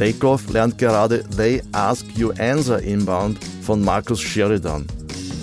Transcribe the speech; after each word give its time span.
Takeoff 0.00 0.50
lernt 0.50 0.78
gerade 0.78 1.22
They 1.36 1.62
Ask 1.72 2.06
You 2.16 2.30
Answer 2.38 2.80
Inbound 2.80 3.38
von 3.60 3.84
Markus 3.84 4.18
Sheridan. 4.18 4.86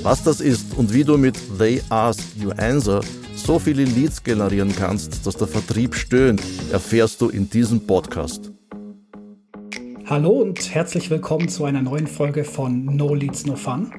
Was 0.01 0.23
das 0.23 0.41
ist 0.41 0.75
und 0.75 0.91
wie 0.91 1.03
du 1.03 1.15
mit 1.15 1.37
They 1.59 1.79
Ask 1.89 2.23
You 2.35 2.49
Answer 2.57 3.01
so 3.35 3.59
viele 3.59 3.83
Leads 3.83 4.23
generieren 4.23 4.73
kannst, 4.75 5.27
dass 5.27 5.37
der 5.37 5.47
Vertrieb 5.47 5.93
stöhnt, 5.93 6.41
erfährst 6.71 7.21
du 7.21 7.29
in 7.29 7.47
diesem 7.47 7.85
Podcast. 7.85 8.51
Hallo 10.09 10.29
und 10.29 10.73
herzlich 10.73 11.09
willkommen 11.09 11.49
zu 11.49 11.65
einer 11.65 11.81
neuen 11.81 12.07
Folge 12.07 12.45
von 12.45 12.85
No 12.85 13.13
Leads 13.13 13.45
No 13.45 13.57
Fun. 13.57 13.91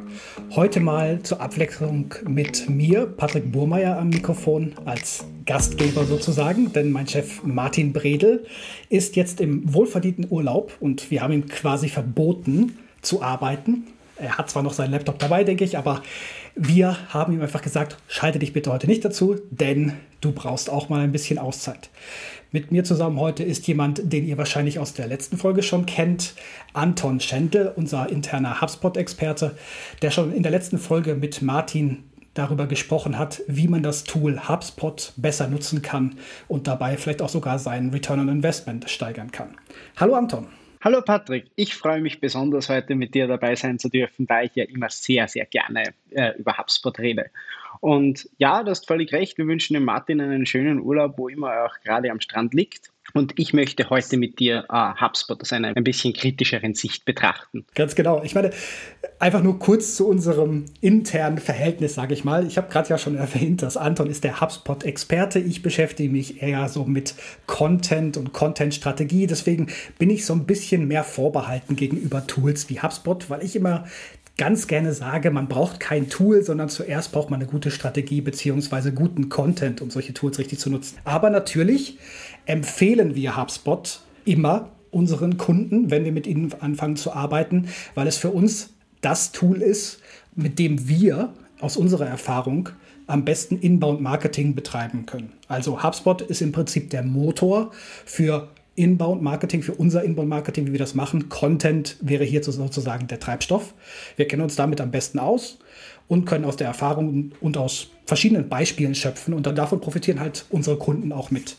Heute 0.52 0.80
mal 0.80 1.22
zur 1.22 1.42
Abwechslung 1.42 2.14
mit 2.26 2.70
mir, 2.70 3.04
Patrick 3.04 3.52
Burmeier 3.52 3.98
am 3.98 4.08
Mikrofon 4.08 4.72
als 4.86 5.26
Gastgeber 5.44 6.06
sozusagen, 6.06 6.72
denn 6.72 6.92
mein 6.92 7.06
Chef 7.06 7.42
Martin 7.42 7.92
Bredel 7.92 8.46
ist 8.88 9.16
jetzt 9.16 9.38
im 9.42 9.74
wohlverdienten 9.74 10.26
Urlaub 10.30 10.72
und 10.80 11.10
wir 11.10 11.20
haben 11.20 11.34
ihm 11.34 11.46
quasi 11.46 11.90
verboten 11.90 12.78
zu 13.02 13.20
arbeiten. 13.20 13.84
Er 14.18 14.36
hat 14.36 14.50
zwar 14.50 14.62
noch 14.62 14.72
seinen 14.72 14.90
Laptop 14.90 15.18
dabei, 15.18 15.44
denke 15.44 15.64
ich, 15.64 15.78
aber 15.78 16.02
wir 16.54 16.96
haben 17.10 17.32
ihm 17.32 17.42
einfach 17.42 17.62
gesagt, 17.62 17.98
schalte 18.08 18.38
dich 18.38 18.52
bitte 18.52 18.72
heute 18.72 18.88
nicht 18.88 19.04
dazu, 19.04 19.36
denn 19.50 19.92
du 20.20 20.32
brauchst 20.32 20.70
auch 20.70 20.88
mal 20.88 21.00
ein 21.00 21.12
bisschen 21.12 21.38
Auszeit. 21.38 21.88
Mit 22.50 22.72
mir 22.72 22.82
zusammen 22.82 23.20
heute 23.20 23.44
ist 23.44 23.68
jemand, 23.68 24.12
den 24.12 24.26
ihr 24.26 24.38
wahrscheinlich 24.38 24.78
aus 24.78 24.94
der 24.94 25.06
letzten 25.06 25.36
Folge 25.36 25.62
schon 25.62 25.86
kennt, 25.86 26.34
Anton 26.72 27.20
Schendl, 27.20 27.72
unser 27.76 28.08
interner 28.08 28.60
HubSpot-Experte, 28.60 29.56
der 30.02 30.10
schon 30.10 30.32
in 30.32 30.42
der 30.42 30.50
letzten 30.50 30.78
Folge 30.78 31.14
mit 31.14 31.42
Martin 31.42 32.04
darüber 32.34 32.66
gesprochen 32.66 33.18
hat, 33.18 33.42
wie 33.46 33.68
man 33.68 33.82
das 33.82 34.04
Tool 34.04 34.48
HubSpot 34.48 35.12
besser 35.16 35.48
nutzen 35.48 35.82
kann 35.82 36.16
und 36.46 36.66
dabei 36.66 36.96
vielleicht 36.96 37.20
auch 37.20 37.28
sogar 37.28 37.58
seinen 37.58 37.90
Return 37.90 38.20
on 38.20 38.28
Investment 38.28 38.88
steigern 38.88 39.30
kann. 39.30 39.50
Hallo 39.96 40.14
Anton. 40.14 40.46
Hallo 40.80 41.02
Patrick, 41.02 41.50
ich 41.56 41.74
freue 41.74 42.00
mich 42.00 42.20
besonders 42.20 42.68
heute 42.68 42.94
mit 42.94 43.12
dir 43.12 43.26
dabei 43.26 43.56
sein 43.56 43.80
zu 43.80 43.88
dürfen, 43.88 44.28
da 44.28 44.42
ich 44.42 44.54
ja 44.54 44.62
immer 44.62 44.88
sehr, 44.90 45.26
sehr 45.26 45.44
gerne 45.44 45.82
äh, 46.10 46.38
über 46.38 46.56
HubSpot 46.56 46.96
rede. 47.00 47.30
Und 47.80 48.28
ja, 48.38 48.62
du 48.62 48.70
hast 48.70 48.86
völlig 48.86 49.12
recht, 49.12 49.38
wir 49.38 49.48
wünschen 49.48 49.74
dem 49.74 49.84
Martin 49.84 50.20
einen 50.20 50.46
schönen 50.46 50.80
Urlaub, 50.80 51.18
wo 51.18 51.28
immer 51.28 51.52
er 51.52 51.66
auch 51.66 51.80
gerade 51.80 52.12
am 52.12 52.20
Strand 52.20 52.54
liegt. 52.54 52.92
Und 53.14 53.32
ich 53.36 53.52
möchte 53.52 53.88
heute 53.90 54.16
mit 54.16 54.38
dir 54.38 54.66
äh, 54.70 54.92
HubSpot 55.00 55.40
aus 55.40 55.52
einer 55.52 55.76
ein 55.76 55.84
bisschen 55.84 56.12
kritischeren 56.12 56.74
Sicht 56.74 57.04
betrachten. 57.04 57.64
Ganz 57.74 57.94
genau. 57.94 58.22
Ich 58.22 58.34
meine, 58.34 58.50
einfach 59.18 59.42
nur 59.42 59.58
kurz 59.58 59.96
zu 59.96 60.06
unserem 60.08 60.66
internen 60.80 61.38
Verhältnis, 61.38 61.94
sage 61.94 62.14
ich 62.14 62.24
mal. 62.24 62.46
Ich 62.46 62.56
habe 62.56 62.68
gerade 62.68 62.88
ja 62.90 62.98
schon 62.98 63.16
erwähnt, 63.16 63.62
dass 63.62 63.76
Anton 63.76 64.08
ist 64.10 64.24
der 64.24 64.40
HubSpot-Experte. 64.40 65.38
Ich 65.38 65.62
beschäftige 65.62 66.10
mich 66.10 66.42
eher 66.42 66.68
so 66.68 66.84
mit 66.84 67.14
Content 67.46 68.16
und 68.16 68.32
Content-Strategie. 68.32 69.26
Deswegen 69.26 69.68
bin 69.98 70.10
ich 70.10 70.26
so 70.26 70.34
ein 70.34 70.44
bisschen 70.44 70.86
mehr 70.86 71.04
vorbehalten 71.04 71.76
gegenüber 71.76 72.26
Tools 72.26 72.68
wie 72.68 72.80
HubSpot, 72.80 73.30
weil 73.30 73.42
ich 73.42 73.56
immer 73.56 73.86
ganz 74.38 74.68
gerne 74.68 74.94
sage, 74.94 75.30
man 75.30 75.48
braucht 75.48 75.80
kein 75.80 76.08
Tool, 76.08 76.42
sondern 76.42 76.70
zuerst 76.70 77.12
braucht 77.12 77.28
man 77.28 77.40
eine 77.40 77.50
gute 77.50 77.70
Strategie 77.70 78.22
bzw. 78.22 78.92
guten 78.92 79.28
Content, 79.28 79.82
um 79.82 79.90
solche 79.90 80.14
Tools 80.14 80.38
richtig 80.38 80.58
zu 80.60 80.70
nutzen. 80.70 80.96
Aber 81.04 81.28
natürlich 81.28 81.98
empfehlen 82.46 83.14
wir 83.14 83.36
HubSpot 83.36 84.00
immer 84.24 84.70
unseren 84.90 85.36
Kunden, 85.36 85.90
wenn 85.90 86.04
wir 86.04 86.12
mit 86.12 86.26
ihnen 86.26 86.54
anfangen 86.60 86.96
zu 86.96 87.12
arbeiten, 87.12 87.68
weil 87.94 88.06
es 88.06 88.16
für 88.16 88.30
uns 88.30 88.70
das 89.00 89.32
Tool 89.32 89.60
ist, 89.60 90.00
mit 90.34 90.58
dem 90.58 90.88
wir 90.88 91.34
aus 91.60 91.76
unserer 91.76 92.06
Erfahrung 92.06 92.70
am 93.06 93.24
besten 93.24 93.58
Inbound-Marketing 93.58 94.54
betreiben 94.54 95.06
können. 95.06 95.32
Also 95.48 95.82
HubSpot 95.82 96.22
ist 96.22 96.42
im 96.42 96.52
Prinzip 96.52 96.90
der 96.90 97.02
Motor 97.02 97.72
für 98.04 98.48
Inbound-Marketing, 98.78 99.62
für 99.62 99.74
unser 99.74 100.04
Inbound-Marketing, 100.04 100.66
wie 100.68 100.72
wir 100.72 100.78
das 100.78 100.94
machen. 100.94 101.28
Content 101.28 101.96
wäre 102.00 102.24
hier 102.24 102.42
sozusagen 102.42 103.08
der 103.08 103.18
Treibstoff. 103.18 103.74
Wir 104.16 104.28
kennen 104.28 104.42
uns 104.42 104.54
damit 104.56 104.80
am 104.80 104.92
besten 104.92 105.18
aus 105.18 105.58
und 106.06 106.24
können 106.24 106.44
aus 106.44 106.56
der 106.56 106.68
Erfahrung 106.68 107.32
und 107.40 107.56
aus 107.56 107.88
verschiedenen 108.06 108.48
Beispielen 108.48 108.94
schöpfen 108.94 109.34
und 109.34 109.46
dann 109.46 109.56
davon 109.56 109.80
profitieren 109.80 110.20
halt 110.20 110.46
unsere 110.50 110.78
Kunden 110.78 111.12
auch 111.12 111.30
mit. 111.30 111.56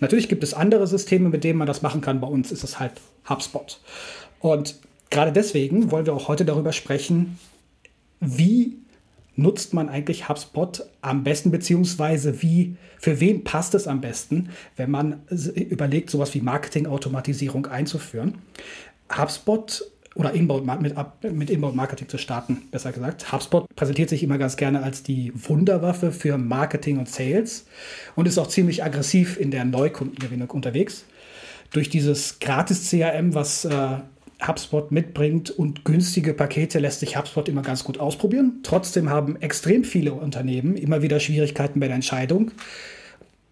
Natürlich 0.00 0.28
gibt 0.28 0.42
es 0.42 0.54
andere 0.54 0.86
Systeme, 0.86 1.28
mit 1.28 1.44
denen 1.44 1.58
man 1.58 1.66
das 1.66 1.82
machen 1.82 2.00
kann. 2.00 2.20
Bei 2.20 2.26
uns 2.26 2.50
ist 2.50 2.64
es 2.64 2.80
halt 2.80 2.92
HubSpot. 3.28 3.80
Und 4.40 4.76
gerade 5.10 5.32
deswegen 5.32 5.90
wollen 5.90 6.06
wir 6.06 6.14
auch 6.14 6.28
heute 6.28 6.44
darüber 6.44 6.72
sprechen, 6.72 7.38
wie 8.20 8.76
nutzt 9.36 9.74
man 9.74 9.88
eigentlich 9.88 10.28
HubSpot 10.28 10.84
am 11.02 11.22
besten, 11.22 11.50
beziehungsweise 11.50 12.42
wie, 12.42 12.76
für 12.98 13.20
wen 13.20 13.44
passt 13.44 13.74
es 13.74 13.86
am 13.86 14.00
besten, 14.00 14.48
wenn 14.76 14.90
man 14.90 15.20
überlegt, 15.54 16.10
sowas 16.10 16.34
wie 16.34 16.40
Marketing-Automatisierung 16.40 17.66
einzuführen. 17.66 18.38
HubSpot 19.14 19.84
oder 20.16 20.32
Inbound, 20.32 20.66
mit, 20.80 20.94
mit 21.32 21.50
Inbound-Marketing 21.50 22.08
zu 22.08 22.16
starten, 22.16 22.62
besser 22.70 22.90
gesagt. 22.92 23.32
HubSpot 23.32 23.66
präsentiert 23.76 24.08
sich 24.08 24.22
immer 24.22 24.38
ganz 24.38 24.56
gerne 24.56 24.82
als 24.82 25.02
die 25.02 25.32
Wunderwaffe 25.34 26.10
für 26.10 26.38
Marketing 26.38 26.98
und 26.98 27.08
Sales 27.08 27.66
und 28.14 28.26
ist 28.26 28.38
auch 28.38 28.48
ziemlich 28.48 28.82
aggressiv 28.82 29.38
in 29.38 29.50
der 29.50 29.66
Neukundengewinnung 29.66 30.50
unterwegs. 30.50 31.04
Durch 31.70 31.90
dieses 31.90 32.38
Gratis-CRM, 32.38 33.34
was 33.34 33.66
äh, 33.66 33.98
HubSpot 34.44 34.92
mitbringt 34.92 35.50
und 35.50 35.84
günstige 35.84 36.34
Pakete 36.34 36.78
lässt 36.78 37.00
sich 37.00 37.16
HubSpot 37.16 37.48
immer 37.48 37.62
ganz 37.62 37.84
gut 37.84 37.98
ausprobieren. 37.98 38.60
Trotzdem 38.62 39.08
haben 39.08 39.36
extrem 39.40 39.84
viele 39.84 40.12
Unternehmen 40.12 40.76
immer 40.76 41.02
wieder 41.02 41.20
Schwierigkeiten 41.20 41.80
bei 41.80 41.86
der 41.86 41.96
Entscheidung 41.96 42.52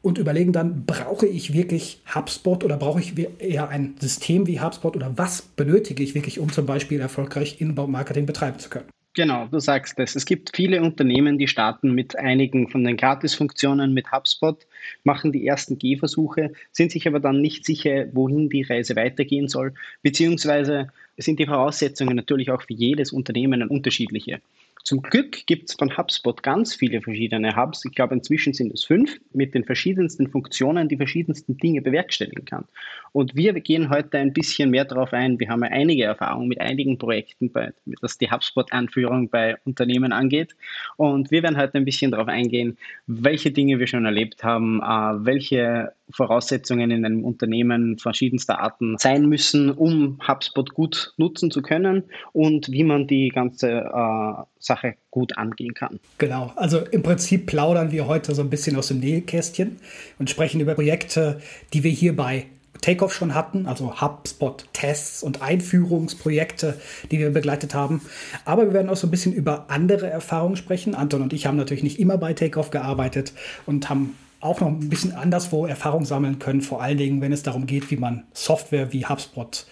und 0.05 0.19
überlegen 0.19 0.53
dann, 0.53 0.85
brauche 0.85 1.27
ich 1.27 1.55
wirklich 1.55 2.03
HubSpot 2.15 2.63
oder 2.63 2.77
brauche 2.77 3.01
ich 3.01 3.15
eher 3.39 3.71
ein 3.71 3.95
System 3.99 4.47
wie 4.47 4.61
HubSpot 4.61 4.95
oder 4.95 5.17
was 5.17 5.41
benötige 5.41 6.03
ich 6.03 6.15
wirklich, 6.15 6.39
um 6.39 6.53
zum 6.53 6.67
Beispiel 6.67 7.01
erfolgreich 7.01 7.61
Inbound-Marketing 7.61 8.27
betreiben 8.27 8.59
zu 8.59 8.69
können? 8.69 8.87
Genau, 9.15 9.47
du 9.47 9.61
sagst 9.61 9.99
es. 10.01 10.15
Es 10.17 10.27
gibt 10.27 10.51
viele 10.55 10.83
Unternehmen, 10.83 11.39
die 11.39 11.49
starten 11.49 11.95
mit 11.95 12.19
einigen 12.19 12.69
von 12.69 12.85
den 12.85 12.97
Gratisfunktionen 12.99 13.95
mit 13.95 14.13
HubSpot, 14.13 14.67
machen 15.03 15.33
die 15.33 15.47
ersten 15.47 15.79
Gehversuche, 15.79 16.53
sind 16.73 16.93
sich 16.93 17.07
aber 17.07 17.21
dann 17.21 17.41
nicht 17.41 17.65
sicher, 17.65 18.07
wohin 18.13 18.49
die 18.49 18.63
Reise 18.63 18.97
weitergehen 18.97 19.49
soll, 19.49 19.75
beziehungsweise 20.03 20.89
sind 21.17 21.39
die 21.39 21.47
Voraussetzungen 21.47 22.17
natürlich 22.17 22.51
auch 22.51 22.63
für 22.63 22.75
jedes 22.75 23.13
Unternehmen 23.13 23.67
unterschiedliche. 23.69 24.41
Zum 24.85 25.01
Glück 25.01 25.47
gibt 25.47 25.71
es 25.71 25.77
von 25.77 25.97
HubSpot 25.97 26.43
ganz 26.43 26.75
viele 26.75 27.01
verschiedene 27.01 27.57
Hubs. 27.57 27.87
Ich 27.87 27.95
glaube, 27.95 28.15
inzwischen 28.15 28.53
sind 28.53 28.71
es 28.75 28.85
fünf 28.85 29.19
mit 29.33 29.55
den 29.55 29.65
verschiedensten 29.65 30.29
Funktionen, 30.29 30.91
die 30.91 30.99
verschiedensten 30.99 31.57
Dinge 31.57 31.81
bewerkstelligen 31.81 32.45
kann. 32.45 32.67
Und 33.13 33.35
wir 33.35 33.55
gehen 33.55 33.89
heute 33.89 34.19
ein 34.19 34.35
bisschen 34.35 34.69
mehr 34.69 34.85
darauf 34.85 35.15
ein. 35.15 35.41
Wir 35.41 35.49
haben 35.49 35.63
ja 35.63 35.71
einige 35.71 36.05
Erfahrungen 36.05 36.49
mit 36.49 36.61
einigen 36.61 36.99
Projekten, 36.99 37.51
bei, 37.51 37.73
was 38.03 38.19
die 38.19 38.31
HubSpot-Anführung 38.31 39.31
bei 39.31 39.57
Unternehmen 39.65 40.13
angeht. 40.13 40.55
Und 40.99 41.31
wir 41.31 41.43
werden 41.43 41.57
heute 41.57 41.79
ein 41.79 41.87
bisschen 41.87 42.11
darauf 42.11 42.29
eingehen, 42.29 42.77
welche 43.07 43.53
Dinge 43.53 43.79
wir 43.79 43.87
schon 43.87 44.05
erlebt 44.05 44.45
haben, 44.45 44.83
äh, 44.83 45.25
welche 45.25 45.93
Voraussetzungen 46.11 46.91
in 46.91 47.05
einem 47.07 47.25
Unternehmen 47.25 47.99
verschiedenster 47.99 48.61
Arten 48.61 48.99
sein 48.99 49.27
müssen, 49.27 49.71
um 49.71 50.19
HubSpot 50.27 50.75
gut 50.75 51.15
nutzen 51.17 51.51
zu 51.51 51.63
können 51.63 52.05
und 52.33 52.71
wie 52.71 52.85
man 52.85 53.07
die 53.07 53.29
ganze 53.29 53.71
äh, 53.71 54.43
Sache 54.75 54.95
gut 55.11 55.39
angehen 55.39 55.75
kann. 55.75 56.01
Genau, 56.19 56.53
also 56.57 56.81
im 56.81 57.03
Prinzip 57.03 57.47
plaudern 57.47 57.93
wir 57.93 58.07
heute 58.07 58.35
so 58.35 58.43
ein 58.43 58.51
bisschen 58.51 58.77
aus 58.77 58.89
dem 58.89 59.01
Nähkästchen 59.01 59.79
und 60.19 60.31
sprechen 60.31 60.61
über 60.61 60.75
Projekte, 60.75 61.41
die 61.73 61.85
wir 61.85 61.91
hier 61.91 62.17
bei 62.17 62.47
Takeoff 62.81 63.15
schon 63.15 63.35
hatten, 63.35 63.67
also 63.67 64.01
HubSpot-Tests 64.01 65.23
und 65.23 65.41
Einführungsprojekte, 65.41 66.79
die 67.11 67.19
wir 67.19 67.31
begleitet 67.31 67.75
haben. 67.75 68.03
Aber 68.45 68.67
wir 68.67 68.75
werden 68.75 68.91
auch 68.91 68.97
so 68.97 69.07
ein 69.07 69.11
bisschen 69.11 69.33
über 69.33 69.67
andere 69.69 70.11
Erfahrungen 70.11 70.57
sprechen. 70.57 70.95
Anton 70.95 71.23
und 71.23 71.33
ich 71.33 71.47
haben 71.47 71.57
natürlich 71.57 71.83
nicht 71.83 71.99
immer 71.99 72.19
bei 72.19 72.35
Takeoff 72.35 72.71
gearbeitet 72.71 73.33
und 73.65 73.89
haben 73.89 74.17
auch 74.41 74.61
noch 74.61 74.69
ein 74.69 74.91
bisschen 74.91 75.13
anderswo 75.13 75.65
Erfahrung 75.65 76.05
sammeln 76.05 76.39
können, 76.39 76.61
vor 76.61 76.83
allen 76.83 76.99
Dingen, 76.99 77.23
wenn 77.23 77.33
es 77.33 77.43
darum 77.43 77.65
geht, 77.65 77.91
wie 77.91 77.97
man 77.97 78.25
Software 78.35 78.93
wie 78.93 79.07
HubSpot 79.07 79.67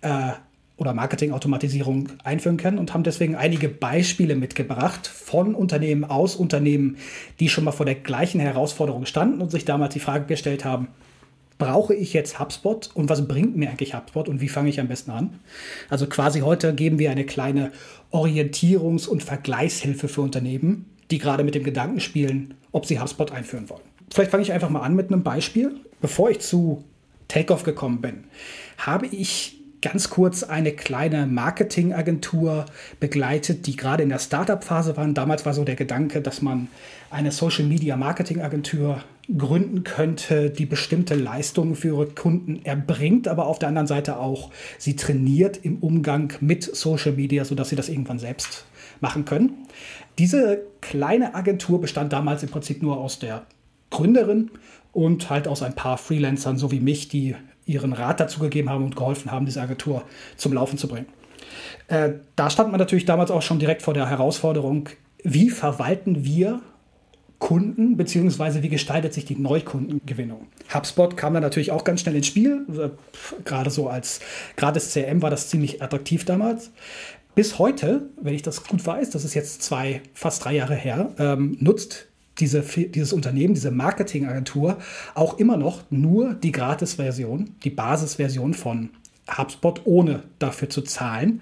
äh, 0.00 0.32
oder 0.76 0.92
Marketingautomatisierung 0.92 2.10
einführen 2.22 2.58
kann 2.58 2.78
und 2.78 2.92
haben 2.92 3.02
deswegen 3.02 3.34
einige 3.34 3.68
Beispiele 3.68 4.36
mitgebracht 4.36 5.06
von 5.06 5.54
Unternehmen 5.54 6.04
aus 6.04 6.36
Unternehmen, 6.36 6.98
die 7.40 7.48
schon 7.48 7.64
mal 7.64 7.72
vor 7.72 7.86
der 7.86 7.94
gleichen 7.94 8.40
Herausforderung 8.40 9.06
standen 9.06 9.40
und 9.40 9.50
sich 9.50 9.64
damals 9.64 9.94
die 9.94 10.00
Frage 10.00 10.26
gestellt 10.26 10.64
haben, 10.64 10.88
brauche 11.58 11.94
ich 11.94 12.12
jetzt 12.12 12.38
HubSpot 12.38 12.90
und 12.94 13.08
was 13.08 13.26
bringt 13.26 13.56
mir 13.56 13.70
eigentlich 13.70 13.94
HubSpot 13.94 14.28
und 14.28 14.42
wie 14.42 14.48
fange 14.48 14.68
ich 14.68 14.78
am 14.78 14.88
besten 14.88 15.10
an? 15.10 15.40
Also 15.88 16.06
quasi 16.06 16.40
heute 16.40 16.74
geben 16.74 16.98
wir 16.98 17.10
eine 17.10 17.24
kleine 17.24 17.72
Orientierungs- 18.12 19.08
und 19.08 19.22
Vergleichshilfe 19.22 20.08
für 20.08 20.20
Unternehmen, 20.20 20.84
die 21.10 21.18
gerade 21.18 21.44
mit 21.44 21.54
dem 21.54 21.64
Gedanken 21.64 22.00
spielen, 22.00 22.54
ob 22.72 22.84
sie 22.84 23.00
HubSpot 23.00 23.32
einführen 23.32 23.70
wollen. 23.70 23.82
Vielleicht 24.12 24.30
fange 24.30 24.42
ich 24.42 24.52
einfach 24.52 24.68
mal 24.68 24.80
an 24.80 24.94
mit 24.94 25.10
einem 25.10 25.22
Beispiel. 25.22 25.80
Bevor 26.02 26.30
ich 26.30 26.40
zu 26.40 26.84
Takeoff 27.28 27.62
gekommen 27.62 28.02
bin, 28.02 28.24
habe 28.78 29.06
ich 29.06 29.55
ganz 29.86 30.10
kurz 30.10 30.42
eine 30.42 30.72
kleine 30.72 31.28
Marketingagentur 31.28 32.66
begleitet, 32.98 33.68
die 33.68 33.76
gerade 33.76 34.02
in 34.02 34.08
der 34.08 34.18
Startup-Phase 34.18 34.96
waren. 34.96 35.14
Damals 35.14 35.46
war 35.46 35.54
so 35.54 35.62
der 35.62 35.76
Gedanke, 35.76 36.20
dass 36.20 36.42
man 36.42 36.66
eine 37.08 37.30
Social-Media-Marketing-Agentur 37.30 39.04
gründen 39.38 39.84
könnte, 39.84 40.50
die 40.50 40.66
bestimmte 40.66 41.14
Leistungen 41.14 41.76
für 41.76 41.88
ihre 41.88 42.06
Kunden 42.06 42.64
erbringt, 42.64 43.28
aber 43.28 43.46
auf 43.46 43.60
der 43.60 43.68
anderen 43.68 43.86
Seite 43.86 44.18
auch 44.18 44.50
sie 44.76 44.96
trainiert 44.96 45.60
im 45.62 45.76
Umgang 45.78 46.32
mit 46.40 46.64
Social 46.64 47.12
Media, 47.12 47.44
sodass 47.44 47.68
sie 47.68 47.76
das 47.76 47.88
irgendwann 47.88 48.18
selbst 48.18 48.64
machen 49.00 49.24
können. 49.24 49.66
Diese 50.18 50.62
kleine 50.80 51.36
Agentur 51.36 51.80
bestand 51.80 52.12
damals 52.12 52.42
im 52.42 52.48
Prinzip 52.48 52.82
nur 52.82 52.96
aus 52.98 53.20
der 53.20 53.46
Gründerin 53.90 54.50
und 54.92 55.30
halt 55.30 55.46
aus 55.46 55.62
ein 55.62 55.76
paar 55.76 55.96
Freelancern, 55.96 56.58
so 56.58 56.72
wie 56.72 56.80
mich, 56.80 57.06
die 57.06 57.36
ihren 57.66 57.92
Rat 57.92 58.20
dazu 58.20 58.40
gegeben 58.40 58.70
haben 58.70 58.84
und 58.84 58.96
geholfen 58.96 59.30
haben, 59.30 59.44
diese 59.44 59.60
Agentur 59.60 60.02
zum 60.36 60.52
Laufen 60.52 60.78
zu 60.78 60.88
bringen. 60.88 61.06
Äh, 61.88 62.10
da 62.36 62.50
stand 62.50 62.70
man 62.70 62.78
natürlich 62.78 63.04
damals 63.04 63.30
auch 63.30 63.42
schon 63.42 63.58
direkt 63.58 63.82
vor 63.82 63.94
der 63.94 64.08
Herausforderung, 64.08 64.88
wie 65.22 65.50
verwalten 65.50 66.24
wir 66.24 66.60
Kunden, 67.38 67.96
beziehungsweise 67.96 68.62
wie 68.62 68.68
gestaltet 68.68 69.12
sich 69.12 69.26
die 69.26 69.36
Neukundengewinnung. 69.36 70.46
HubSpot 70.72 71.16
kam 71.16 71.34
da 71.34 71.40
natürlich 71.40 71.70
auch 71.70 71.84
ganz 71.84 72.00
schnell 72.00 72.16
ins 72.16 72.28
Spiel. 72.28 72.64
Äh, 72.70 72.90
gerade 73.44 73.70
so 73.70 73.88
als 73.88 74.20
gratis 74.56 74.92
CRM 74.92 75.20
war 75.22 75.30
das 75.30 75.48
ziemlich 75.48 75.82
attraktiv 75.82 76.24
damals. 76.24 76.70
Bis 77.34 77.58
heute, 77.58 78.08
wenn 78.20 78.34
ich 78.34 78.40
das 78.40 78.64
gut 78.64 78.84
weiß, 78.84 79.10
das 79.10 79.24
ist 79.24 79.34
jetzt 79.34 79.62
zwei, 79.62 80.00
fast 80.14 80.44
drei 80.44 80.54
Jahre 80.54 80.74
her, 80.74 81.12
ähm, 81.18 81.58
nutzt 81.60 82.05
diese, 82.38 82.60
dieses 82.60 83.12
Unternehmen, 83.12 83.54
diese 83.54 83.70
Marketingagentur 83.70 84.78
auch 85.14 85.38
immer 85.38 85.56
noch 85.56 85.82
nur 85.90 86.34
die 86.34 86.52
Gratis-Version, 86.52 87.54
die 87.64 87.70
Basisversion 87.70 88.54
von 88.54 88.90
HubSpot, 89.36 89.82
ohne 89.84 90.22
dafür 90.38 90.68
zu 90.68 90.82
zahlen, 90.82 91.40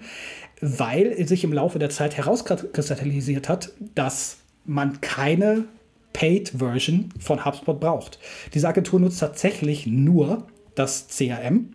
weil 0.61 1.27
sich 1.27 1.43
im 1.43 1.53
Laufe 1.53 1.79
der 1.79 1.89
Zeit 1.89 2.17
herauskristallisiert 2.17 3.49
hat, 3.49 3.71
dass 3.93 4.37
man 4.65 5.01
keine 5.01 5.65
Paid-Version 6.13 7.09
von 7.19 7.45
HubSpot 7.45 7.79
braucht. 7.79 8.19
Diese 8.53 8.67
Agentur 8.67 8.99
nutzt 8.99 9.19
tatsächlich 9.19 9.85
nur 9.85 10.47
das 10.75 11.07
CRM. 11.09 11.71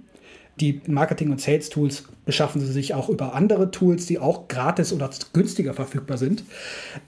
Die 0.61 0.81
Marketing- 0.87 1.31
und 1.31 1.41
Sales-Tools 1.41 2.05
beschaffen 2.25 2.61
sie 2.61 2.73
sich 2.73 2.95
auch 2.95 3.09
über 3.09 3.35
andere 3.35 3.71
Tools, 3.71 4.07
die 4.07 4.19
auch 4.19 4.49
gratis 4.49 4.93
oder 4.93 5.11
günstiger 5.33 5.75
verfügbar 5.75 6.19
sind. 6.19 6.45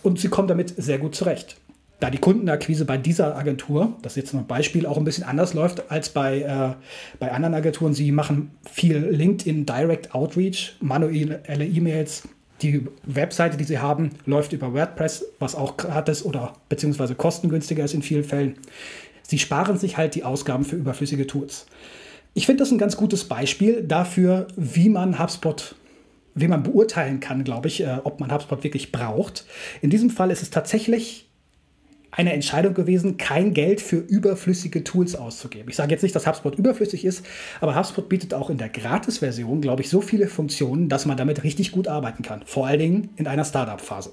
Und 0.02 0.20
sie 0.20 0.28
kommen 0.28 0.48
damit 0.48 0.74
sehr 0.76 0.98
gut 0.98 1.14
zurecht 1.14 1.56
da 2.02 2.10
die 2.10 2.18
Kundenakquise 2.18 2.84
bei 2.84 2.98
dieser 2.98 3.36
Agentur, 3.36 3.96
das 4.02 4.12
ist 4.12 4.16
jetzt 4.16 4.34
ein 4.34 4.44
Beispiel, 4.48 4.86
auch 4.86 4.96
ein 4.96 5.04
bisschen 5.04 5.22
anders 5.22 5.54
läuft 5.54 5.88
als 5.88 6.08
bei, 6.08 6.40
äh, 6.40 6.74
bei 7.20 7.30
anderen 7.30 7.54
Agenturen. 7.54 7.94
Sie 7.94 8.10
machen 8.10 8.50
viel 8.68 8.96
LinkedIn 8.98 9.66
Direct 9.66 10.12
Outreach, 10.12 10.74
manuelle 10.80 11.64
E-Mails. 11.64 12.24
Die 12.60 12.88
Webseite, 13.04 13.56
die 13.56 13.62
sie 13.62 13.78
haben, 13.78 14.10
läuft 14.26 14.52
über 14.52 14.74
WordPress, 14.74 15.24
was 15.38 15.54
auch 15.54 15.76
gratis 15.76 16.24
oder 16.24 16.54
beziehungsweise 16.68 17.14
kostengünstiger 17.14 17.84
ist 17.84 17.94
in 17.94 18.02
vielen 18.02 18.24
Fällen. 18.24 18.56
Sie 19.22 19.38
sparen 19.38 19.78
sich 19.78 19.96
halt 19.96 20.16
die 20.16 20.24
Ausgaben 20.24 20.64
für 20.64 20.74
überflüssige 20.74 21.28
Tools. 21.28 21.66
Ich 22.34 22.46
finde 22.46 22.64
das 22.64 22.72
ein 22.72 22.78
ganz 22.78 22.96
gutes 22.96 23.28
Beispiel 23.28 23.84
dafür, 23.84 24.48
wie 24.56 24.88
man 24.88 25.20
HubSpot 25.20 25.76
wie 26.34 26.48
man 26.48 26.62
beurteilen 26.62 27.20
kann, 27.20 27.44
glaube 27.44 27.68
ich, 27.68 27.82
äh, 27.82 27.98
ob 28.04 28.18
man 28.18 28.32
HubSpot 28.32 28.64
wirklich 28.64 28.90
braucht. 28.90 29.44
In 29.82 29.90
diesem 29.90 30.08
Fall 30.08 30.30
ist 30.30 30.40
es 30.40 30.48
tatsächlich 30.48 31.28
eine 32.12 32.32
Entscheidung 32.32 32.74
gewesen, 32.74 33.16
kein 33.16 33.54
Geld 33.54 33.80
für 33.80 33.96
überflüssige 33.96 34.84
Tools 34.84 35.16
auszugeben. 35.16 35.68
Ich 35.70 35.76
sage 35.76 35.90
jetzt 35.90 36.02
nicht, 36.02 36.14
dass 36.14 36.26
HubSpot 36.26 36.54
überflüssig 36.54 37.04
ist, 37.04 37.24
aber 37.60 37.74
HubSpot 37.74 38.08
bietet 38.08 38.34
auch 38.34 38.50
in 38.50 38.58
der 38.58 38.68
Gratis-Version, 38.68 39.62
glaube 39.62 39.82
ich, 39.82 39.88
so 39.88 40.00
viele 40.02 40.28
Funktionen, 40.28 40.88
dass 40.88 41.06
man 41.06 41.16
damit 41.16 41.42
richtig 41.42 41.72
gut 41.72 41.88
arbeiten 41.88 42.22
kann. 42.22 42.42
Vor 42.44 42.66
allen 42.66 42.78
Dingen 42.78 43.08
in 43.16 43.26
einer 43.26 43.44
Startup-Phase. 43.44 44.12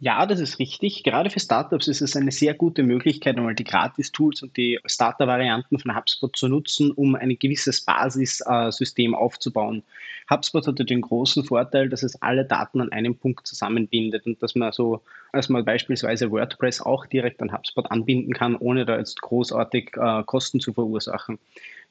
Ja, 0.00 0.26
das 0.26 0.38
ist 0.38 0.60
richtig. 0.60 1.02
Gerade 1.02 1.28
für 1.28 1.40
Startups 1.40 1.88
ist 1.88 2.02
es 2.02 2.14
eine 2.14 2.30
sehr 2.30 2.54
gute 2.54 2.84
Möglichkeit, 2.84 3.36
einmal 3.36 3.56
die 3.56 3.64
Gratis-Tools 3.64 4.42
und 4.42 4.56
die 4.56 4.78
Starter-Varianten 4.84 5.80
von 5.80 5.96
HubSpot 5.96 6.36
zu 6.36 6.46
nutzen, 6.46 6.92
um 6.92 7.16
ein 7.16 7.36
gewisses 7.36 7.80
Basissystem 7.80 9.16
aufzubauen. 9.16 9.82
HubSpot 10.30 10.66
hatte 10.68 10.84
den 10.84 11.00
großen 11.00 11.42
Vorteil, 11.42 11.88
dass 11.88 12.04
es 12.04 12.20
alle 12.22 12.44
Daten 12.44 12.80
an 12.80 12.92
einem 12.92 13.16
Punkt 13.16 13.46
zusammenbindet 13.46 14.24
und 14.26 14.40
dass 14.40 14.54
man 14.54 14.70
so, 14.70 15.02
dass 15.32 15.48
man 15.48 15.64
beispielsweise 15.64 16.30
WordPress 16.30 16.80
auch 16.80 17.06
direkt 17.06 17.42
an 17.42 17.52
HubSpot 17.52 17.90
anbinden 17.90 18.34
kann, 18.34 18.54
ohne 18.54 18.84
da 18.84 18.98
jetzt 18.98 19.20
großartig 19.20 19.96
äh, 19.96 20.22
Kosten 20.24 20.60
zu 20.60 20.74
verursachen. 20.74 21.40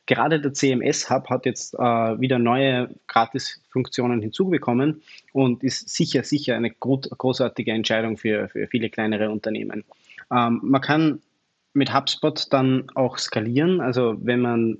Gerade 0.07 0.39
der 0.39 0.53
CMS-Hub 0.53 1.29
hat 1.29 1.45
jetzt 1.45 1.73
äh, 1.75 1.77
wieder 1.77 2.39
neue 2.39 2.89
Gratis-Funktionen 3.07 4.21
hinzubekommen 4.21 5.01
und 5.33 5.63
ist 5.63 5.89
sicher, 5.89 6.23
sicher 6.23 6.55
eine 6.55 6.71
großartige 6.71 7.71
Entscheidung 7.71 8.17
für, 8.17 8.47
für 8.49 8.67
viele 8.67 8.89
kleinere 8.89 9.29
Unternehmen. 9.29 9.83
Ähm, 10.31 10.61
man 10.63 10.81
kann 10.81 11.21
mit 11.73 11.93
HubSpot 11.93 12.51
dann 12.51 12.89
auch 12.95 13.17
skalieren. 13.17 13.81
Also 13.81 14.17
wenn 14.21 14.39
man 14.39 14.77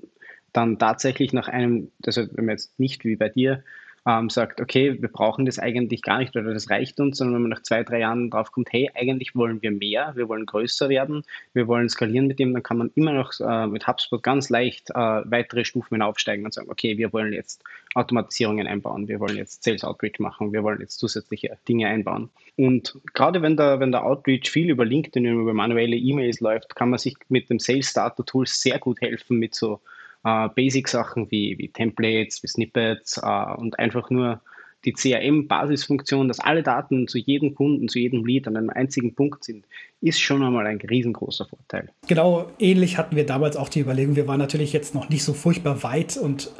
dann 0.52 0.78
tatsächlich 0.78 1.32
nach 1.32 1.48
einem, 1.48 1.92
also 2.04 2.22
wenn 2.32 2.46
man 2.46 2.54
jetzt 2.54 2.80
nicht 2.80 3.04
wie 3.04 3.16
bei 3.16 3.28
dir 3.28 3.62
ähm, 4.06 4.30
sagt, 4.30 4.60
okay, 4.60 5.00
wir 5.00 5.08
brauchen 5.08 5.46
das 5.46 5.58
eigentlich 5.58 6.02
gar 6.02 6.18
nicht 6.18 6.36
oder 6.36 6.54
das 6.54 6.70
reicht 6.70 7.00
uns, 7.00 7.18
sondern 7.18 7.36
wenn 7.36 7.42
man 7.42 7.50
nach 7.50 7.62
zwei, 7.62 7.82
drei 7.82 8.00
Jahren 8.00 8.30
drauf 8.30 8.52
kommt, 8.52 8.72
hey, 8.72 8.90
eigentlich 8.94 9.34
wollen 9.34 9.62
wir 9.62 9.70
mehr, 9.70 10.12
wir 10.16 10.28
wollen 10.28 10.46
größer 10.46 10.88
werden, 10.88 11.24
wir 11.52 11.66
wollen 11.68 11.88
skalieren 11.88 12.26
mit 12.26 12.38
dem, 12.38 12.52
dann 12.52 12.62
kann 12.62 12.78
man 12.78 12.90
immer 12.94 13.12
noch 13.12 13.32
äh, 13.40 13.66
mit 13.66 13.86
HubSpot 13.86 14.22
ganz 14.22 14.50
leicht 14.50 14.90
äh, 14.90 14.94
weitere 14.94 15.64
Stufen 15.64 15.94
hinaufsteigen 15.94 16.44
und 16.44 16.54
sagen, 16.54 16.70
okay, 16.70 16.98
wir 16.98 17.12
wollen 17.12 17.32
jetzt 17.32 17.62
Automatisierungen 17.94 18.66
einbauen, 18.66 19.08
wir 19.08 19.20
wollen 19.20 19.36
jetzt 19.36 19.64
Sales 19.64 19.84
Outreach 19.84 20.18
machen, 20.18 20.52
wir 20.52 20.62
wollen 20.62 20.80
jetzt 20.80 20.98
zusätzliche 20.98 21.56
Dinge 21.68 21.88
einbauen. 21.88 22.30
Und 22.56 22.98
gerade 23.14 23.40
wenn 23.42 23.56
der, 23.56 23.80
wenn 23.80 23.92
der 23.92 24.04
Outreach 24.04 24.50
viel 24.50 24.70
über 24.70 24.84
LinkedIn, 24.84 25.24
über 25.24 25.54
manuelle 25.54 25.96
E-Mails 25.96 26.40
läuft, 26.40 26.74
kann 26.74 26.90
man 26.90 26.98
sich 26.98 27.16
mit 27.28 27.50
dem 27.50 27.58
Sales 27.58 27.90
Starter 27.90 28.24
Tool 28.24 28.46
sehr 28.46 28.78
gut 28.78 29.00
helfen 29.00 29.38
mit 29.38 29.54
so 29.54 29.80
äh, 30.28 30.48
Basic-Sachen 30.54 31.30
wie, 31.30 31.56
wie 31.58 31.68
Templates, 31.68 32.42
wie 32.42 32.48
Snippets 32.48 33.18
äh, 33.22 33.54
und 33.56 33.78
einfach 33.78 34.10
nur 34.10 34.40
die 34.84 34.92
CRM-Basisfunktion, 34.92 36.28
dass 36.28 36.38
alle 36.38 36.62
Daten 36.62 37.08
zu 37.08 37.18
jedem 37.18 37.54
Kunden, 37.54 37.88
zu 37.88 37.98
jedem 37.98 38.24
Lead 38.24 38.46
an 38.46 38.56
einem 38.56 38.70
einzigen 38.70 39.14
Punkt 39.14 39.42
sind, 39.44 39.64
ist 40.00 40.20
schon 40.20 40.42
einmal 40.42 40.66
ein 40.66 40.78
riesengroßer 40.78 41.46
Vorteil. 41.46 41.90
Genau, 42.06 42.50
ähnlich 42.60 42.96
hatten 42.96 43.16
wir 43.16 43.26
damals 43.26 43.56
auch 43.56 43.68
die 43.68 43.80
Überlegung. 43.80 44.14
Wir 44.14 44.28
waren 44.28 44.38
natürlich 44.38 44.72
jetzt 44.72 44.94
noch 44.94 45.08
nicht 45.08 45.24
so 45.24 45.34
furchtbar 45.34 45.82
weit 45.82 46.16
und, 46.16 46.52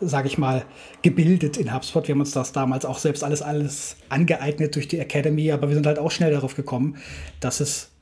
sage 0.00 0.26
ich 0.26 0.36
mal, 0.36 0.64
gebildet 1.02 1.58
in 1.58 1.72
HubSpot. 1.72 2.08
Wir 2.08 2.14
haben 2.14 2.20
uns 2.20 2.32
das 2.32 2.50
damals 2.52 2.84
auch 2.84 2.98
selbst 2.98 3.22
alles, 3.22 3.40
alles 3.40 3.96
angeeignet 4.08 4.74
durch 4.74 4.88
die 4.88 4.98
Academy, 4.98 5.52
aber 5.52 5.68
wir 5.68 5.74
sind 5.76 5.86
halt 5.86 6.00
auch 6.00 6.10
schnell 6.10 6.32
darauf 6.32 6.56
gekommen, 6.56 6.96
dass 7.38 7.60
es 7.60 7.92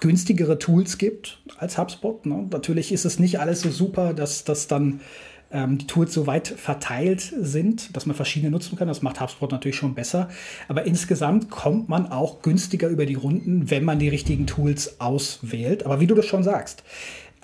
günstigere 0.00 0.58
Tools 0.58 0.98
gibt 0.98 1.38
als 1.58 1.78
HubSpot. 1.78 2.24
Ne? 2.26 2.46
Natürlich 2.50 2.92
ist 2.92 3.04
es 3.04 3.18
nicht 3.18 3.40
alles 3.40 3.62
so 3.62 3.70
super, 3.70 4.14
dass, 4.14 4.44
dass 4.44 4.68
dann 4.68 5.00
ähm, 5.50 5.78
die 5.78 5.86
Tools 5.86 6.12
so 6.12 6.26
weit 6.26 6.48
verteilt 6.48 7.32
sind, 7.38 7.96
dass 7.96 8.06
man 8.06 8.16
verschiedene 8.16 8.50
nutzen 8.50 8.76
kann. 8.76 8.88
Das 8.88 9.02
macht 9.02 9.20
HubSpot 9.20 9.50
natürlich 9.50 9.76
schon 9.76 9.94
besser. 9.94 10.28
Aber 10.68 10.86
insgesamt 10.86 11.50
kommt 11.50 11.88
man 11.88 12.10
auch 12.10 12.42
günstiger 12.42 12.88
über 12.88 13.06
die 13.06 13.14
Runden, 13.14 13.70
wenn 13.70 13.84
man 13.84 13.98
die 13.98 14.08
richtigen 14.08 14.46
Tools 14.46 15.00
auswählt. 15.00 15.86
Aber 15.86 16.00
wie 16.00 16.06
du 16.06 16.14
das 16.14 16.26
schon 16.26 16.42
sagst, 16.42 16.82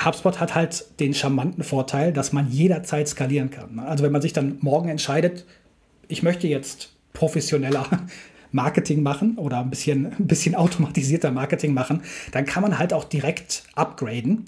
HubSpot 0.05 0.41
hat 0.41 0.55
halt 0.55 0.85
den 1.01 1.15
charmanten 1.15 1.65
Vorteil, 1.65 2.13
dass 2.13 2.33
man 2.33 2.51
jederzeit 2.51 3.09
skalieren 3.09 3.51
kann. 3.51 3.77
Ne? 3.77 3.87
Also 3.87 4.05
wenn 4.05 4.13
man 4.13 4.23
sich 4.23 4.33
dann 4.33 4.59
morgen 4.61 4.89
entscheidet, 4.89 5.47
ich 6.09 6.23
möchte 6.23 6.49
jetzt 6.49 6.93
professioneller 7.13 7.87
Marketing 8.53 9.03
machen 9.03 9.39
oder 9.39 9.61
ein 9.61 9.71
bisschen, 9.71 10.07
ein 10.07 10.27
bisschen 10.27 10.55
automatisierter 10.55 11.31
Marketing 11.31 11.75
machen, 11.75 12.03
dann 12.33 12.47
kann 12.47 12.63
man 12.63 12.79
halt 12.79 12.93
auch 12.93 13.05
direkt 13.05 13.65
upgraden 13.75 14.47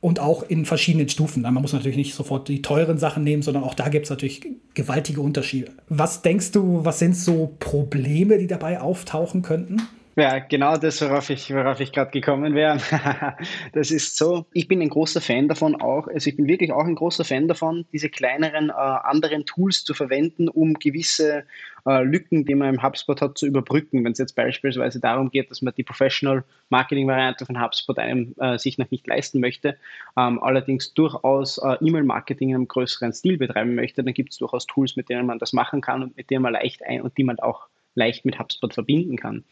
und 0.00 0.20
auch 0.20 0.42
in 0.42 0.64
verschiedenen 0.64 1.08
Stufen. 1.08 1.42
Man 1.42 1.54
muss 1.54 1.72
natürlich 1.72 1.96
nicht 1.96 2.14
sofort 2.14 2.48
die 2.48 2.62
teuren 2.62 2.98
Sachen 2.98 3.24
nehmen, 3.24 3.42
sondern 3.42 3.64
auch 3.64 3.74
da 3.74 3.88
gibt 3.88 4.04
es 4.06 4.10
natürlich 4.10 4.46
gewaltige 4.74 5.20
Unterschiede. 5.20 5.72
Was 5.88 6.22
denkst 6.22 6.52
du, 6.52 6.84
was 6.84 6.98
sind 6.98 7.16
so 7.16 7.56
Probleme, 7.58 8.38
die 8.38 8.46
dabei 8.46 8.80
auftauchen 8.80 9.42
könnten? 9.42 9.82
Ja, 10.18 10.38
genau 10.38 10.78
das, 10.78 11.02
worauf 11.02 11.28
ich, 11.28 11.52
worauf 11.52 11.78
ich 11.78 11.92
gerade 11.92 12.10
gekommen 12.10 12.54
wäre. 12.54 12.78
das 13.74 13.90
ist 13.90 14.16
so, 14.16 14.46
ich 14.54 14.66
bin 14.66 14.80
ein 14.80 14.88
großer 14.88 15.20
Fan 15.20 15.46
davon 15.46 15.78
auch, 15.78 16.08
also 16.08 16.30
ich 16.30 16.36
bin 16.36 16.48
wirklich 16.48 16.72
auch 16.72 16.86
ein 16.86 16.94
großer 16.94 17.22
Fan 17.22 17.48
davon, 17.48 17.84
diese 17.92 18.08
kleineren 18.08 18.70
äh, 18.70 18.72
anderen 18.72 19.44
Tools 19.44 19.84
zu 19.84 19.92
verwenden, 19.92 20.48
um 20.48 20.72
gewisse 20.72 21.44
äh, 21.84 22.02
Lücken, 22.02 22.46
die 22.46 22.54
man 22.54 22.76
im 22.76 22.82
HubSpot 22.82 23.20
hat, 23.20 23.36
zu 23.36 23.46
überbrücken. 23.46 24.04
Wenn 24.04 24.12
es 24.12 24.18
jetzt 24.18 24.34
beispielsweise 24.34 25.00
darum 25.00 25.28
geht, 25.28 25.50
dass 25.50 25.60
man 25.60 25.74
die 25.76 25.82
Professional 25.82 26.44
Marketing 26.70 27.06
Variante 27.06 27.44
von 27.44 27.60
HubSpot 27.60 27.98
einem 27.98 28.34
äh, 28.38 28.56
sich 28.56 28.78
noch 28.78 28.90
nicht 28.90 29.06
leisten 29.06 29.40
möchte, 29.40 29.76
ähm, 30.16 30.42
allerdings 30.42 30.94
durchaus 30.94 31.58
äh, 31.58 31.76
E-Mail-Marketing 31.82 32.48
in 32.48 32.54
einem 32.54 32.68
größeren 32.68 33.12
Stil 33.12 33.36
betreiben 33.36 33.74
möchte, 33.74 34.02
dann 34.02 34.14
gibt 34.14 34.32
es 34.32 34.38
durchaus 34.38 34.66
Tools, 34.66 34.96
mit 34.96 35.10
denen 35.10 35.26
man 35.26 35.38
das 35.38 35.52
machen 35.52 35.82
kann 35.82 36.02
und 36.02 36.16
mit 36.16 36.30
denen 36.30 36.40
man 36.40 36.54
leicht 36.54 36.82
ein 36.86 37.02
und 37.02 37.18
die 37.18 37.24
man 37.24 37.38
auch 37.38 37.68
leicht 37.96 38.24
mit 38.24 38.38
HubSpot 38.38 38.72
verbinden 38.72 39.16
kann. 39.16 39.44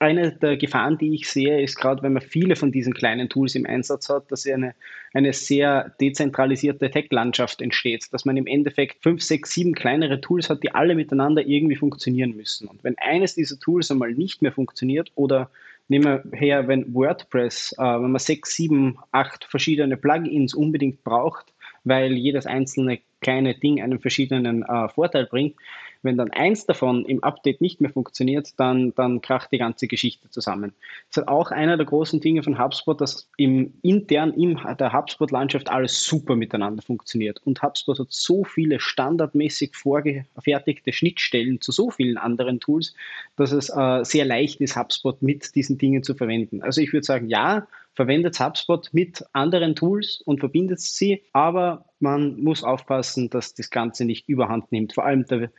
Eine 0.00 0.32
der 0.32 0.56
Gefahren, 0.56 0.98
die 0.98 1.14
ich 1.14 1.28
sehe, 1.28 1.60
ist 1.60 1.76
gerade, 1.76 2.02
wenn 2.02 2.14
man 2.14 2.22
viele 2.22 2.56
von 2.56 2.72
diesen 2.72 2.94
kleinen 2.94 3.28
Tools 3.28 3.54
im 3.54 3.66
Einsatz 3.66 4.08
hat, 4.08 4.32
dass 4.32 4.46
eine, 4.46 4.74
eine 5.12 5.32
sehr 5.32 5.94
dezentralisierte 6.00 6.90
Tech-Landschaft 6.90 7.60
entsteht, 7.60 8.12
dass 8.12 8.24
man 8.24 8.36
im 8.38 8.46
Endeffekt 8.46 9.02
fünf, 9.02 9.22
sechs, 9.22 9.52
sieben 9.52 9.74
kleinere 9.74 10.20
Tools 10.20 10.48
hat, 10.48 10.62
die 10.62 10.74
alle 10.74 10.94
miteinander 10.94 11.46
irgendwie 11.46 11.76
funktionieren 11.76 12.34
müssen. 12.34 12.66
Und 12.66 12.82
wenn 12.82 12.96
eines 12.98 13.34
dieser 13.34 13.58
Tools 13.58 13.90
einmal 13.90 14.12
nicht 14.12 14.40
mehr 14.40 14.52
funktioniert 14.52 15.12
oder 15.14 15.50
nehmen 15.88 16.22
wir 16.24 16.38
her, 16.38 16.66
wenn 16.66 16.94
WordPress, 16.94 17.74
äh, 17.78 17.82
wenn 17.82 18.12
man 18.12 18.18
sechs, 18.18 18.56
sieben, 18.56 18.96
acht 19.12 19.44
verschiedene 19.44 19.98
Plugins 19.98 20.54
unbedingt 20.54 21.04
braucht, 21.04 21.52
weil 21.84 22.12
jedes 22.12 22.46
einzelne 22.46 23.00
kleine 23.20 23.54
Ding 23.54 23.82
einen 23.82 23.98
verschiedenen 23.98 24.62
äh, 24.62 24.88
Vorteil 24.88 25.26
bringt, 25.26 25.56
wenn 26.02 26.16
dann 26.16 26.30
eins 26.30 26.66
davon 26.66 27.04
im 27.04 27.22
Update 27.22 27.60
nicht 27.60 27.80
mehr 27.80 27.90
funktioniert, 27.90 28.58
dann, 28.58 28.94
dann 28.94 29.20
kracht 29.20 29.52
die 29.52 29.58
ganze 29.58 29.86
Geschichte 29.86 30.30
zusammen. 30.30 30.72
Das 31.08 31.18
ist 31.18 31.28
auch 31.28 31.50
einer 31.50 31.76
der 31.76 31.86
großen 31.86 32.20
Dinge 32.20 32.42
von 32.42 32.58
HubSpot, 32.58 33.00
dass 33.00 33.28
im 33.36 33.74
intern 33.82 34.32
in 34.32 34.58
der 34.78 34.92
HubSpot-Landschaft 34.92 35.70
alles 35.70 36.04
super 36.04 36.36
miteinander 36.36 36.82
funktioniert. 36.82 37.40
Und 37.44 37.62
HubSpot 37.62 37.98
hat 37.98 38.10
so 38.10 38.44
viele 38.44 38.80
standardmäßig 38.80 39.76
vorgefertigte 39.76 40.92
Schnittstellen 40.92 41.60
zu 41.60 41.72
so 41.72 41.90
vielen 41.90 42.16
anderen 42.16 42.60
Tools, 42.60 42.94
dass 43.36 43.52
es 43.52 43.68
äh, 43.68 44.04
sehr 44.04 44.24
leicht 44.24 44.60
ist, 44.60 44.76
HubSpot 44.76 45.20
mit 45.22 45.54
diesen 45.54 45.78
Dingen 45.78 46.02
zu 46.02 46.14
verwenden. 46.14 46.62
Also 46.62 46.80
ich 46.80 46.92
würde 46.92 47.04
sagen, 47.04 47.28
ja, 47.28 47.66
verwendet 47.94 48.40
HubSpot 48.40 48.88
mit 48.92 49.24
anderen 49.32 49.74
Tools 49.74 50.22
und 50.24 50.40
verbindet 50.40 50.80
sie, 50.80 51.22
aber 51.32 51.84
man 51.98 52.40
muss 52.40 52.64
aufpassen, 52.64 53.28
dass 53.28 53.54
das 53.54 53.70
Ganze 53.70 54.04
nicht 54.04 54.28
überhand 54.28 54.72
nimmt. 54.72 54.94
Vor 54.94 55.04
allem 55.04 55.26
der 55.26 55.50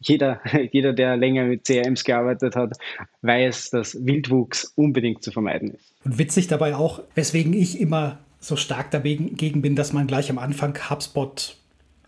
jeder, 0.00 0.40
jeder, 0.72 0.92
der 0.92 1.16
länger 1.16 1.44
mit 1.44 1.64
CRMs 1.64 2.04
gearbeitet 2.04 2.56
hat, 2.56 2.76
weiß, 3.22 3.70
dass 3.70 4.04
Wildwuchs 4.04 4.72
unbedingt 4.76 5.22
zu 5.22 5.30
vermeiden 5.30 5.74
ist. 5.74 5.94
Und 6.04 6.18
witzig 6.18 6.46
dabei 6.46 6.74
auch, 6.74 7.02
weswegen 7.14 7.52
ich 7.52 7.80
immer 7.80 8.18
so 8.40 8.56
stark 8.56 8.90
dagegen 8.90 9.62
bin, 9.62 9.74
dass 9.74 9.92
man 9.92 10.06
gleich 10.06 10.30
am 10.30 10.38
Anfang 10.38 10.78
HubSpot 10.90 11.57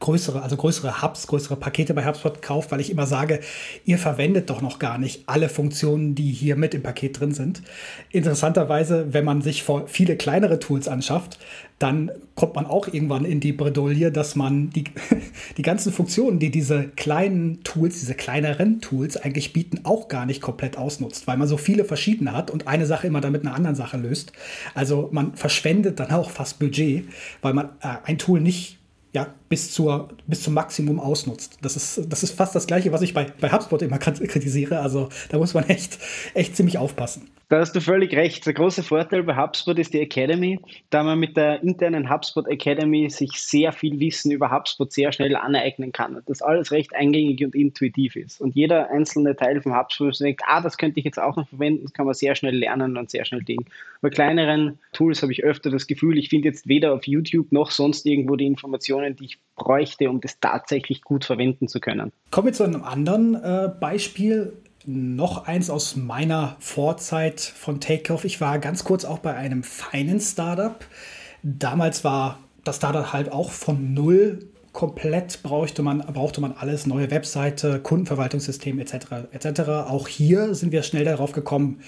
größere, 0.01 0.43
also 0.43 0.57
größere 0.57 1.03
Hubs, 1.03 1.27
größere 1.27 1.57
Pakete 1.57 1.95
bei 1.95 2.07
HubSpot 2.07 2.41
kauft, 2.43 2.73
weil 2.73 2.81
ich 2.81 2.91
immer 2.91 3.07
sage, 3.07 3.41
ihr 3.85 3.99
verwendet 3.99 4.49
doch 4.51 4.63
noch 4.63 4.79
gar 4.79 4.99
nicht 4.99 5.25
alle 5.27 5.49
Funktionen, 5.49 6.15
die 6.15 6.33
hier 6.33 6.57
mit 6.57 6.75
im 6.75 6.83
Paket 6.83 7.21
drin 7.21 7.33
sind. 7.33 7.63
Interessanterweise, 8.11 9.13
wenn 9.13 9.27
man 9.27 9.43
sich 9.43 9.65
viele 9.87 10.17
kleinere 10.17 10.59
Tools 10.59 10.89
anschafft, 10.89 11.39
dann 11.79 12.11
kommt 12.35 12.57
man 12.57 12.67
auch 12.67 12.89
irgendwann 12.89 13.25
in 13.25 13.41
die 13.41 13.53
Bredouille, 13.53 14.11
dass 14.11 14.37
man 14.37 14.71
die, 14.71 14.85
die 15.59 15.63
ganzen 15.63 15.93
Funktionen, 15.93 16.39
die 16.39 16.51
diese 16.51 16.89
kleinen 16.89 17.63
Tools, 17.63 18.01
diese 18.01 18.15
kleineren 18.15 18.81
Tools 18.81 19.19
eigentlich 19.19 19.53
bieten, 19.53 19.81
auch 19.85 20.09
gar 20.09 20.25
nicht 20.27 20.41
komplett 20.41 20.77
ausnutzt, 20.77 21.27
weil 21.27 21.37
man 21.37 21.49
so 21.49 21.59
viele 21.59 21.85
verschiedene 21.85 22.33
hat 22.33 22.51
und 22.51 22.67
eine 22.67 22.87
Sache 22.87 23.07
immer 23.07 23.21
damit 23.21 23.43
eine 23.43 23.55
andere 23.55 23.75
Sache 23.75 23.99
löst. 23.99 24.33
Also 24.75 25.09
man 25.13 25.35
verschwendet 25.35 26.01
dann 26.01 26.11
auch 26.11 26.31
fast 26.31 26.59
Budget, 26.59 27.05
weil 27.43 27.55
man 27.55 27.67
äh, 27.81 27.97
ein 28.05 28.19
Tool 28.19 28.41
nicht 28.41 28.80
ja, 29.13 29.35
bis, 29.49 29.73
zur, 29.73 30.09
bis 30.27 30.43
zum 30.43 30.55
Maximum 30.55 31.01
ausnutzt. 31.01 31.59
Das 31.63 31.77
ist, 31.77 32.03
das 32.09 32.23
ist 32.23 32.33
fast 32.33 32.55
das 32.55 32.67
Gleiche, 32.67 32.93
was 32.93 33.03
ich 33.03 33.13
bei, 33.13 33.27
bei 33.41 33.51
HubSpot 33.51 33.83
immer 33.83 33.99
kritisiere. 33.99 34.81
Also 34.81 35.09
da 35.31 35.39
muss 35.39 35.55
man 35.55 35.65
echt, 35.65 35.99
echt 36.35 36.57
ziemlich 36.57 36.79
aufpassen. 36.79 37.29
Da 37.51 37.59
hast 37.59 37.75
du 37.75 37.81
völlig 37.81 38.15
recht. 38.15 38.47
Der 38.47 38.55
große 38.55 38.85
Vorteil 38.85 39.25
bei 39.25 39.37
HubSpot 39.37 39.77
ist 39.77 39.93
die 39.93 39.99
Academy, 39.99 40.61
da 40.91 41.03
man 41.03 41.19
mit 41.19 41.37
der 41.37 41.65
internen 41.65 42.09
HubSpot 42.09 42.47
Academy 42.47 43.11
sich 43.11 43.33
sehr 43.33 43.73
viel 43.73 43.99
Wissen 43.99 44.31
über 44.31 44.53
HubSpot 44.53 44.93
sehr 44.93 45.11
schnell 45.11 45.35
aneignen 45.35 45.91
kann. 45.91 46.23
Das 46.27 46.43
alles 46.43 46.71
recht 46.71 46.95
eingängig 46.95 47.45
und 47.45 47.57
intuitiv 47.57 48.15
ist. 48.15 48.41
Und 48.41 48.55
jeder 48.55 48.89
einzelne 48.93 49.35
Teil 49.35 49.61
vom 49.61 49.77
HubSpot 49.77 50.17
denkt, 50.21 50.43
ah, 50.47 50.61
das 50.61 50.79
könnte 50.79 51.01
ich 51.01 51.05
jetzt 51.05 51.19
auch 51.19 51.35
noch 51.35 51.49
verwenden, 51.49 51.83
das 51.83 51.93
kann 51.93 52.07
man 52.07 52.15
sehr 52.15 52.37
schnell 52.37 52.55
lernen 52.55 52.97
und 52.97 53.11
sehr 53.11 53.25
schnell 53.25 53.43
Ding. 53.43 53.65
Bei 54.01 54.11
kleineren 54.11 54.79
Tools 54.93 55.21
habe 55.23 55.33
ich 55.33 55.43
öfter 55.43 55.71
das 55.71 55.89
Gefühl, 55.89 56.19
ich 56.19 56.29
finde 56.29 56.47
jetzt 56.47 56.69
weder 56.69 56.95
auf 56.95 57.05
YouTube 57.09 57.51
noch 57.51 57.73
sonst 57.73 58.07
irgendwo 58.07 58.37
die 58.37 58.47
Informationen, 58.47 59.17
die 59.17 59.25
ich 59.25 59.39
bräuchte, 59.57 60.09
um 60.09 60.21
das 60.21 60.39
tatsächlich 60.39 61.03
gut 61.03 61.25
verwenden 61.25 61.67
zu 61.67 61.81
können. 61.81 62.13
Kommen 62.31 62.47
wir 62.47 62.53
zu 62.53 62.63
einem 62.63 62.85
anderen 62.85 63.35
äh, 63.35 63.71
Beispiel 63.81 64.53
noch 64.87 65.47
eins 65.47 65.71
aus 65.71 65.97
meiner 65.97 66.57
Vorzeit 66.59 67.41
von 67.41 67.81
Takeoff. 67.81 68.25
Ich 68.25 68.41
war 68.41 68.59
ganz 68.59 68.85
kurz 68.85 69.05
auch 69.05 69.19
bei 69.19 69.35
einem 69.35 69.63
feinen 69.63 70.21
Startup. 70.21 70.85
Damals 71.43 72.05
war 72.05 72.39
das 72.65 72.77
Startup 72.77 73.13
halt 73.13 73.33
auch 73.33 73.51
von 73.51 73.95
null 73.95 74.51
komplett 74.73 75.43
brauchte 75.43 75.83
man, 75.83 75.99
brauchte 75.99 76.41
man 76.41 76.53
alles, 76.53 76.87
neue 76.87 77.11
Webseite, 77.11 77.81
Kundenverwaltungssystem 77.81 78.79
etc. 78.79 78.95
etc. 79.33 79.61
Auch 79.89 80.09
hier 80.09 80.55
sind 80.55 80.73
wir 80.73 80.83
schnell 80.83 81.05
darauf 81.05 81.33
gekommen, 81.33 81.81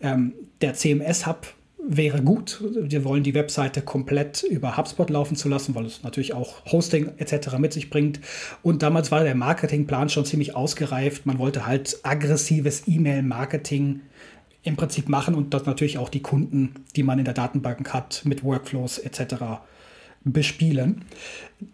ähm, 0.00 0.34
der 0.60 0.74
CMS-Hub 0.74 1.46
wäre 1.86 2.22
gut. 2.22 2.62
Wir 2.62 3.04
wollen 3.04 3.22
die 3.22 3.34
Webseite 3.34 3.82
komplett 3.82 4.42
über 4.42 4.76
HubSpot 4.76 5.08
laufen 5.10 5.36
zu 5.36 5.48
lassen, 5.48 5.74
weil 5.74 5.86
es 5.86 6.02
natürlich 6.02 6.34
auch 6.34 6.64
Hosting 6.66 7.12
etc. 7.18 7.58
mit 7.58 7.72
sich 7.72 7.90
bringt. 7.90 8.20
Und 8.62 8.82
damals 8.82 9.10
war 9.10 9.24
der 9.24 9.34
Marketingplan 9.34 10.08
schon 10.08 10.24
ziemlich 10.24 10.56
ausgereift. 10.56 11.26
Man 11.26 11.38
wollte 11.38 11.66
halt 11.66 11.98
aggressives 12.02 12.84
E-Mail-Marketing 12.86 14.00
im 14.62 14.76
Prinzip 14.76 15.08
machen 15.08 15.34
und 15.34 15.54
das 15.54 15.66
natürlich 15.66 15.98
auch 15.98 16.08
die 16.08 16.22
Kunden, 16.22 16.84
die 16.96 17.02
man 17.02 17.18
in 17.18 17.24
der 17.24 17.34
Datenbank 17.34 17.94
hat, 17.94 18.22
mit 18.24 18.44
Workflows 18.44 18.98
etc 18.98 19.60
bespielen. 20.32 21.04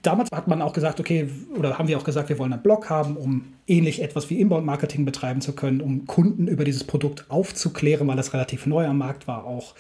Damals 0.03 0.31
hat 0.33 0.49
man 0.49 0.63
auch 0.63 0.73
gesagt, 0.73 1.01
okay, 1.01 1.29
oder 1.57 1.79
haben 1.79 1.89
wir 1.89 1.99
auch 1.99 2.05
gesagt, 2.05 2.29
wir 2.29 2.39
wollen 2.39 2.53
einen 2.53 2.63
Blog 2.63 2.89
haben, 2.89 3.17
um 3.17 3.45
ähnlich 3.67 4.03
etwas 4.03 4.31
wie 4.31 4.41
Inbound-Marketing 4.41 5.05
betreiben 5.05 5.41
zu 5.41 5.55
können, 5.55 5.81
um 5.81 6.07
Kunden 6.07 6.49
über 6.49 6.65
dieses 6.65 6.85
Produkt 6.85 7.27
aufzuklären, 7.31 8.07
weil 8.09 8.17
das 8.17 8.33
relativ 8.33 8.67
neu 8.67 8.87
am 8.87 8.99
Markt 8.99 9.29
war 9.29 9.45
auch. 9.45 9.75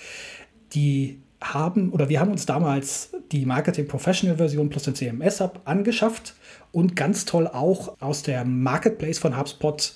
Die 0.74 1.20
haben, 1.42 1.90
oder 1.90 2.08
wir 2.08 2.20
haben 2.20 2.30
uns 2.30 2.46
damals 2.46 3.12
die 3.32 3.46
Marketing 3.46 3.86
Professional 3.86 4.36
Version 4.36 4.70
plus 4.70 4.84
den 4.84 4.94
CMS 4.94 5.40
Hub 5.40 5.60
angeschafft 5.64 6.34
und 6.72 6.96
ganz 6.96 7.24
toll 7.24 7.46
auch 7.46 8.00
aus 8.00 8.22
der 8.22 8.44
Marketplace 8.44 9.18
von 9.18 9.38
HubSpot 9.38 9.94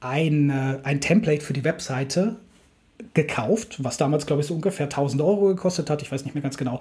ein, 0.00 0.50
ein 0.50 1.00
Template 1.00 1.44
für 1.44 1.52
die 1.52 1.64
Webseite 1.64 2.36
gekauft, 3.14 3.82
was 3.82 3.96
damals, 3.96 4.26
glaube 4.26 4.42
ich, 4.42 4.48
so 4.48 4.54
ungefähr 4.54 4.86
1000 4.86 5.22
Euro 5.22 5.46
gekostet 5.46 5.90
hat. 5.90 6.02
Ich 6.02 6.10
weiß 6.10 6.24
nicht 6.24 6.34
mehr 6.34 6.42
ganz 6.42 6.56
genau. 6.56 6.80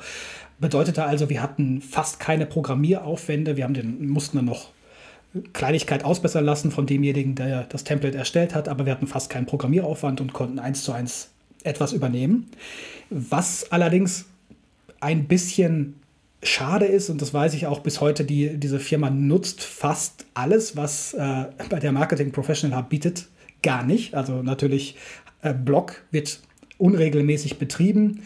Bedeutete 0.60 1.04
also, 1.04 1.30
wir 1.30 1.42
hatten 1.42 1.82
fast 1.82 2.20
keine 2.20 2.46
Programmieraufwände. 2.46 3.58
Wir 3.58 3.64
haben 3.64 3.74
den, 3.74 4.08
mussten 4.08 4.38
dann 4.38 4.46
noch 4.46 4.70
Kleinigkeit 5.54 6.06
ausbessern 6.06 6.46
lassen 6.46 6.72
von 6.72 6.86
demjenigen, 6.86 7.36
der 7.36 7.64
das 7.64 7.84
Template 7.84 8.18
erstellt 8.18 8.56
hat, 8.56 8.70
aber 8.70 8.86
wir 8.86 8.94
hatten 8.94 9.08
fast 9.08 9.30
keinen 9.30 9.46
Programmieraufwand 9.46 10.22
und 10.22 10.34
konnten 10.34 10.60
eins 10.60 10.84
zu 10.84 10.92
eins 10.92 11.30
etwas 11.64 11.94
übernehmen. 11.94 12.50
Was 13.10 13.72
allerdings 13.72 14.26
ein 15.02 15.28
bisschen 15.28 16.00
schade 16.42 16.86
ist, 16.86 17.10
und 17.10 17.22
das 17.22 17.34
weiß 17.34 17.54
ich 17.54 17.68
auch 17.68 17.80
bis 17.80 18.02
heute, 18.02 18.24
die, 18.24 18.58
diese 18.58 18.80
Firma 18.80 19.10
nutzt 19.10 19.62
fast 19.62 20.26
alles, 20.34 20.78
was 20.78 21.14
äh, 21.14 21.46
bei 21.70 21.80
der 21.80 21.92
Marketing 21.92 22.32
Professional 22.32 22.80
Hub 22.80 22.90
bietet, 22.90 23.28
gar 23.62 23.84
nicht. 23.84 24.14
Also 24.14 24.44
natürlich 24.44 24.96
Blog 25.54 26.04
wird 26.12 26.40
unregelmäßig 26.78 27.58
betrieben. 27.58 28.22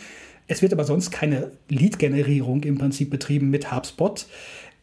Es 0.48 0.62
wird 0.62 0.74
aber 0.74 0.84
sonst 0.84 1.12
keine 1.12 1.52
Lead-Generierung 1.70 2.64
im 2.64 2.78
Prinzip 2.78 3.10
betrieben 3.10 3.50
mit 3.50 3.72
HubSpot. 3.72 4.26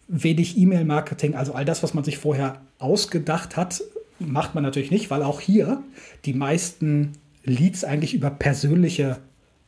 Wenig 0.08 0.56
E-Mail-Marketing, 0.56 1.34
also 1.34 1.52
all 1.52 1.64
das, 1.64 1.82
was 1.82 1.92
man 1.92 2.04
sich 2.04 2.18
vorher 2.18 2.60
ausgedacht 2.78 3.56
hat, 3.56 3.82
macht 4.20 4.54
man 4.54 4.62
natürlich 4.62 4.92
nicht, 4.92 5.10
weil 5.10 5.22
auch 5.22 5.40
hier 5.40 5.82
die 6.24 6.32
meisten 6.32 7.12
Leads 7.44 7.84
eigentlich 7.84 8.14
über 8.14 8.30
persönliche 8.30 9.18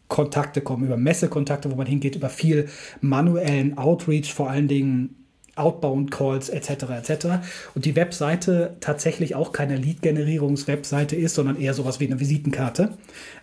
Kontakte 0.07 0.61
kommen, 0.61 0.85
über 0.85 0.97
Messekontakte, 0.97 1.71
wo 1.71 1.77
man 1.77 1.87
hingeht, 1.87 2.17
über 2.17 2.31
viel 2.31 2.69
manuellen 3.01 3.77
Outreach, 3.77 4.33
vor 4.33 4.51
allen 4.51 4.69
Dingen 4.69 5.15
Outbound-Calls 5.59 6.49
etc. 6.49 6.71
etc. 6.71 7.27
Und 7.75 7.85
die 7.85 7.97
Webseite 7.97 8.77
tatsächlich 8.81 9.35
auch 9.35 9.53
keine 9.53 9.77
Lead-Generierungs-Webseite 9.77 11.17
ist, 11.17 11.35
sondern 11.35 11.61
eher 11.61 11.75
sowas 11.75 12.01
wie 12.01 12.07
eine 12.07 12.21
Visitenkarte. 12.21 12.91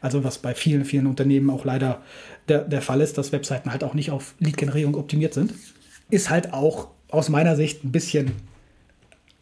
Also 0.01 0.23
was 0.23 0.37
bei 0.37 0.55
vielen, 0.55 0.85
vielen 0.85 1.07
Unternehmen 1.07 1.49
auch 1.49 1.65
leider 1.65 2.01
der, 2.47 2.59
der 2.59 2.81
Fall 2.81 3.01
ist, 3.01 3.17
dass 3.17 3.31
Webseiten 3.31 3.71
halt 3.71 3.83
auch 3.83 3.93
nicht 3.93 4.11
auf 4.11 4.35
Lead-Generierung 4.39 4.95
optimiert 4.95 5.33
sind. 5.33 5.53
Ist 6.09 6.29
halt 6.29 6.53
auch 6.53 6.89
aus 7.09 7.29
meiner 7.29 7.55
Sicht 7.55 7.83
ein 7.83 7.91
bisschen 7.91 8.31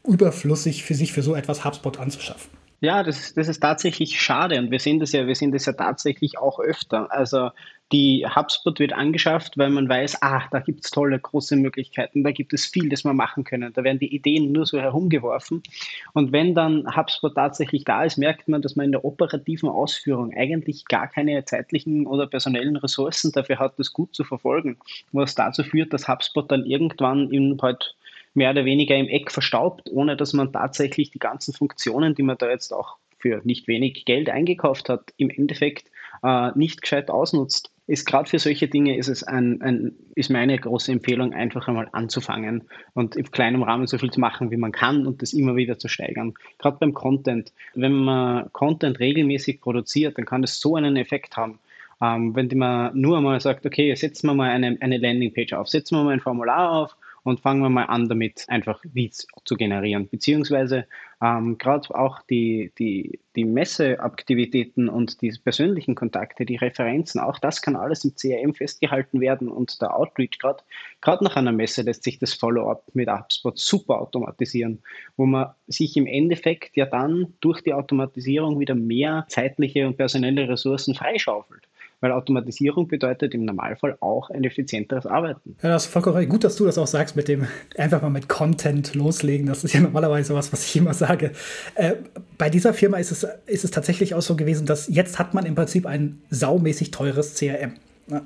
überflüssig 0.06 0.84
für 0.84 0.96
sich 0.96 1.14
für 1.14 1.24
so 1.24 1.36
etwas 1.36 1.64
HubSpot 1.64 2.00
anzuschaffen. 2.00 2.63
Ja, 2.84 3.02
das, 3.02 3.34
das 3.34 3.48
ist 3.48 3.62
tatsächlich 3.62 4.20
schade 4.20 4.60
und 4.60 4.70
wir 4.70 4.78
sehen 4.78 5.00
das 5.00 5.14
ja, 5.14 5.26
wir 5.26 5.36
sehen 5.36 5.54
das 5.54 5.66
ja 5.66 5.72
tatsächlich 5.72 6.38
auch 6.38 6.60
öfter. 6.60 7.10
Also 7.14 7.52
die 7.94 8.28
HubSpot 8.28 8.78
wird 8.78 8.92
angeschafft, 8.92 9.58
weil 9.58 9.70
man 9.70 9.88
weiß, 9.88 10.22
ah, 10.22 10.42
da 10.52 10.60
gibt 10.60 10.84
es 10.84 10.92
tolle 10.92 11.18
große 11.18 11.56
Möglichkeiten, 11.56 12.26
da 12.26 12.32
gibt 12.32 12.52
es 12.52 12.66
viel, 12.66 12.90
das 12.90 13.06
wir 13.06 13.14
machen 13.14 13.46
können. 13.46 13.72
Da 13.72 13.86
werden 13.86 14.00
die 14.00 14.14
Ideen 14.14 14.52
nur 14.52 14.66
so 14.66 14.82
herumgeworfen. 14.82 15.64
Und 16.12 16.34
wenn 16.34 16.56
dann 16.56 16.86
HubSpot 16.94 17.34
tatsächlich 17.34 17.86
da 17.86 18.04
ist, 18.04 18.18
merkt 18.18 18.50
man, 18.50 18.62
dass 18.62 18.76
man 18.76 18.88
in 18.88 18.92
der 18.92 19.06
operativen 19.06 19.70
Ausführung 19.70 20.34
eigentlich 20.34 20.84
gar 20.84 21.08
keine 21.08 21.46
zeitlichen 21.46 22.06
oder 22.06 22.28
personellen 22.28 22.76
Ressourcen 22.76 23.32
dafür 23.32 23.60
hat, 23.60 23.80
das 23.80 23.94
gut 23.94 24.14
zu 24.14 24.26
verfolgen. 24.26 24.76
Was 25.14 25.36
dazu 25.36 25.64
führt, 25.64 25.94
dass 25.94 26.10
HubSpot 26.10 26.52
dann 26.52 26.66
irgendwann 26.66 27.32
in 27.32 27.58
halt 27.62 27.96
mehr 28.34 28.52
oder 28.52 28.66
weniger 28.66 28.96
im 28.96 29.08
Eck 29.08 29.32
verstaubt, 29.32 29.90
ohne 29.92 30.18
dass 30.18 30.34
man 30.34 30.52
tatsächlich 30.52 31.12
die 31.12 31.20
ganzen 31.20 31.54
Funktionen, 31.54 32.16
die 32.16 32.24
man 32.24 32.38
da 32.38 32.50
jetzt 32.50 32.74
auch 32.74 32.98
für 33.24 33.42
nicht 33.46 33.68
wenig 33.68 34.06
Geld 34.06 34.30
eingekauft 34.30 34.90
hat, 34.90 35.14
im 35.18 35.30
Endeffekt 35.30 35.90
äh, 36.24 36.52
nicht 36.56 36.82
gescheit 36.82 37.10
ausnutzt. 37.10 37.72
Ist 37.86 38.06
gerade 38.06 38.30
für 38.30 38.40
solche 38.40 38.68
Dinge 38.68 38.98
ist 38.98 39.10
es 39.10 39.24
ein, 39.24 39.62
ein, 39.62 39.94
ist 40.16 40.30
meine 40.30 40.58
große 40.58 40.92
Empfehlung, 40.92 41.34
einfach 41.34 41.68
einmal 41.68 41.90
anzufangen 41.92 42.64
und 42.94 43.16
im 43.16 43.30
kleinen 43.32 43.62
Rahmen 43.62 43.88
so 43.88 43.98
viel 43.98 44.12
zu 44.12 44.22
machen, 44.22 44.52
wie 44.52 44.58
man 44.58 44.72
kann 44.72 45.06
und 45.06 45.22
das 45.22 45.34
immer 45.34 45.56
wieder 45.56 45.78
zu 45.80 45.90
steigern. 45.90 46.34
Gerade 46.60 46.78
beim 46.80 46.94
Content. 46.94 47.52
Wenn 47.76 47.94
man 47.94 48.52
Content 48.54 49.00
regelmäßig 49.00 49.60
produziert, 49.62 50.18
dann 50.18 50.26
kann 50.26 50.42
das 50.42 50.60
so 50.60 50.76
einen 50.76 50.96
Effekt 50.96 51.36
haben. 51.36 51.60
Ähm, 52.02 52.36
wenn 52.36 52.50
man 52.58 52.98
nur 53.00 53.18
einmal 53.18 53.40
sagt, 53.40 53.66
okay, 53.66 53.94
setzen 53.96 54.28
wir 54.28 54.34
mal 54.34 54.50
eine, 54.50 54.78
eine 54.80 54.98
Landingpage 54.98 55.54
auf, 55.54 55.68
setzen 55.70 55.98
wir 55.98 56.04
mal 56.04 56.14
ein 56.14 56.20
Formular 56.22 56.72
auf 56.72 56.96
und 57.24 57.40
fangen 57.40 57.62
wir 57.62 57.70
mal 57.70 57.86
an, 57.86 58.10
damit 58.10 58.46
einfach 58.50 58.84
Leads 58.94 59.28
zu 59.46 59.56
generieren. 59.56 60.10
Beziehungsweise 60.10 60.86
ähm, 61.22 61.58
gerade 61.58 61.96
auch 61.96 62.22
die, 62.24 62.74
die, 62.78 63.20
die 63.36 63.46
Messeaktivitäten 63.46 64.90
und 64.90 65.22
die 65.22 65.34
persönlichen 65.44 65.96
Kontakte, 65.96 66.46
die 66.46 66.58
Referenzen, 66.58 67.22
auch 67.22 67.40
das 67.40 67.62
kann 67.62 67.76
alles 67.76 68.04
im 68.04 68.16
CRM 68.16 68.54
festgehalten 68.54 69.22
werden 69.22 69.48
und 69.48 69.82
der 69.82 69.96
Outreach 69.96 70.38
gerade 70.40 70.64
gerade 71.02 71.24
nach 71.24 71.36
einer 71.36 71.52
Messe 71.52 71.84
lässt 71.84 72.04
sich 72.04 72.20
das 72.20 72.34
Follow-up 72.34 72.84
mit 72.94 73.10
HubSpot 73.10 73.58
super 73.58 74.02
automatisieren, 74.02 74.84
wo 75.16 75.26
man 75.26 75.54
sich 75.68 75.96
im 75.96 76.08
Endeffekt 76.08 76.76
ja 76.76 76.86
dann 76.86 77.34
durch 77.40 77.62
die 77.62 77.74
Automatisierung 77.74 78.60
wieder 78.60 78.76
mehr 78.76 79.26
zeitliche 79.30 79.88
und 79.88 79.98
personelle 79.98 80.50
Ressourcen 80.50 80.94
freischaufelt 80.94 81.68
weil 82.04 82.12
Automatisierung 82.12 82.90
bedeutet 82.90 83.34
im 83.34 83.46
Normalfall 83.46 83.96
auch 84.02 84.30
ein 84.30 84.44
effizienteres 84.44 85.06
Arbeiten. 85.06 85.56
Ja, 85.64 85.70
das 85.70 85.86
ist 85.86 85.92
vollkommen 85.92 86.18
recht. 86.18 86.30
Gut, 86.30 86.44
dass 86.44 86.58
du 86.58 86.66
das 86.66 86.78
auch 86.78 86.86
sagst 86.86 87.16
mit 87.16 87.30
dem 87.30 87.48
einfach 87.78 88.02
mal 88.02 88.10
mit 88.10 88.28
Content 88.28 88.94
loslegen. 88.94 89.48
Das 89.48 89.64
ist 89.64 89.74
ja 89.74 89.80
normalerweise 89.80 90.36
was, 90.36 90.52
was 90.52 90.66
ich 90.66 90.76
immer 90.76 90.94
sage. 90.94 91.32
Äh, 91.76 91.94
bei 92.38 92.50
dieser 92.50 92.74
Firma 92.74 92.98
ist 92.98 93.12
es, 93.12 93.26
ist 93.46 93.64
es 93.64 93.72
tatsächlich 93.72 94.16
auch 94.16 94.22
so 94.22 94.36
gewesen, 94.36 94.66
dass 94.66 94.90
jetzt 94.90 95.18
hat 95.18 95.34
man 95.34 95.46
im 95.46 95.56
Prinzip 95.56 95.86
ein 95.86 96.22
saumäßig 96.30 96.92
teures 96.92 97.36
CRM. 97.36 97.76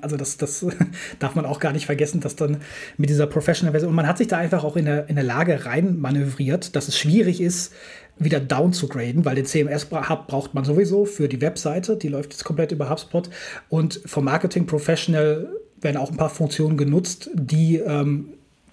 Also 0.02 0.18
das, 0.18 0.38
das 0.38 0.66
darf 1.20 1.36
man 1.36 1.46
auch 1.46 1.60
gar 1.60 1.72
nicht 1.72 1.86
vergessen, 1.86 2.20
dass 2.20 2.36
dann 2.36 2.58
mit 2.98 3.12
dieser 3.12 3.28
Professional-Version, 3.28 3.92
und 3.92 3.96
man 3.96 4.08
hat 4.08 4.18
sich 4.18 4.28
da 4.28 4.38
einfach 4.38 4.64
auch 4.64 4.76
in 4.76 4.86
der, 4.86 5.08
in 5.08 5.14
der 5.14 5.24
Lage 5.24 5.68
rein 5.68 6.00
manövriert, 6.00 6.76
dass 6.76 6.88
es 6.88 6.98
schwierig 6.98 7.42
ist, 7.42 7.74
wieder 8.20 8.40
down 8.40 8.74
zu 8.74 8.88
graden, 8.88 9.26
weil 9.26 9.36
den 9.36 9.46
CMS-Hub 9.46 10.28
braucht 10.28 10.54
man 10.54 10.66
sowieso 10.66 11.06
für 11.06 11.28
die 11.28 11.42
Webseite, 11.42 11.98
die 11.98 12.08
läuft 12.08 12.32
jetzt 12.32 12.44
komplett 12.44 12.72
über 12.72 12.90
HubSpot. 12.90 13.30
Und 13.70 14.02
vom 14.06 14.26
Marketing 14.26 14.66
Professional 14.66 15.48
werden 15.82 15.98
auch 15.98 16.10
ein 16.10 16.18
paar 16.18 16.30
Funktionen 16.30 16.78
genutzt, 16.78 17.30
die 17.34 17.78
ähm, 17.78 18.30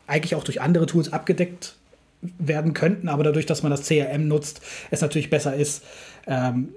eigentlich 0.07 0.35
auch 0.35 0.45
durch 0.45 0.61
andere 0.61 0.87
Tools 0.87 1.13
abgedeckt 1.13 1.77
werden 2.39 2.73
könnten, 2.73 3.09
aber 3.09 3.23
dadurch, 3.23 3.47
dass 3.47 3.63
man 3.63 3.71
das 3.71 3.87
CRM 3.87 4.29
nutzt, 4.29 4.63
es 4.91 5.03
natürlich 5.03 5.29
besser 5.29 5.55
ist, 5.55 5.83
ähm, 6.27 6.71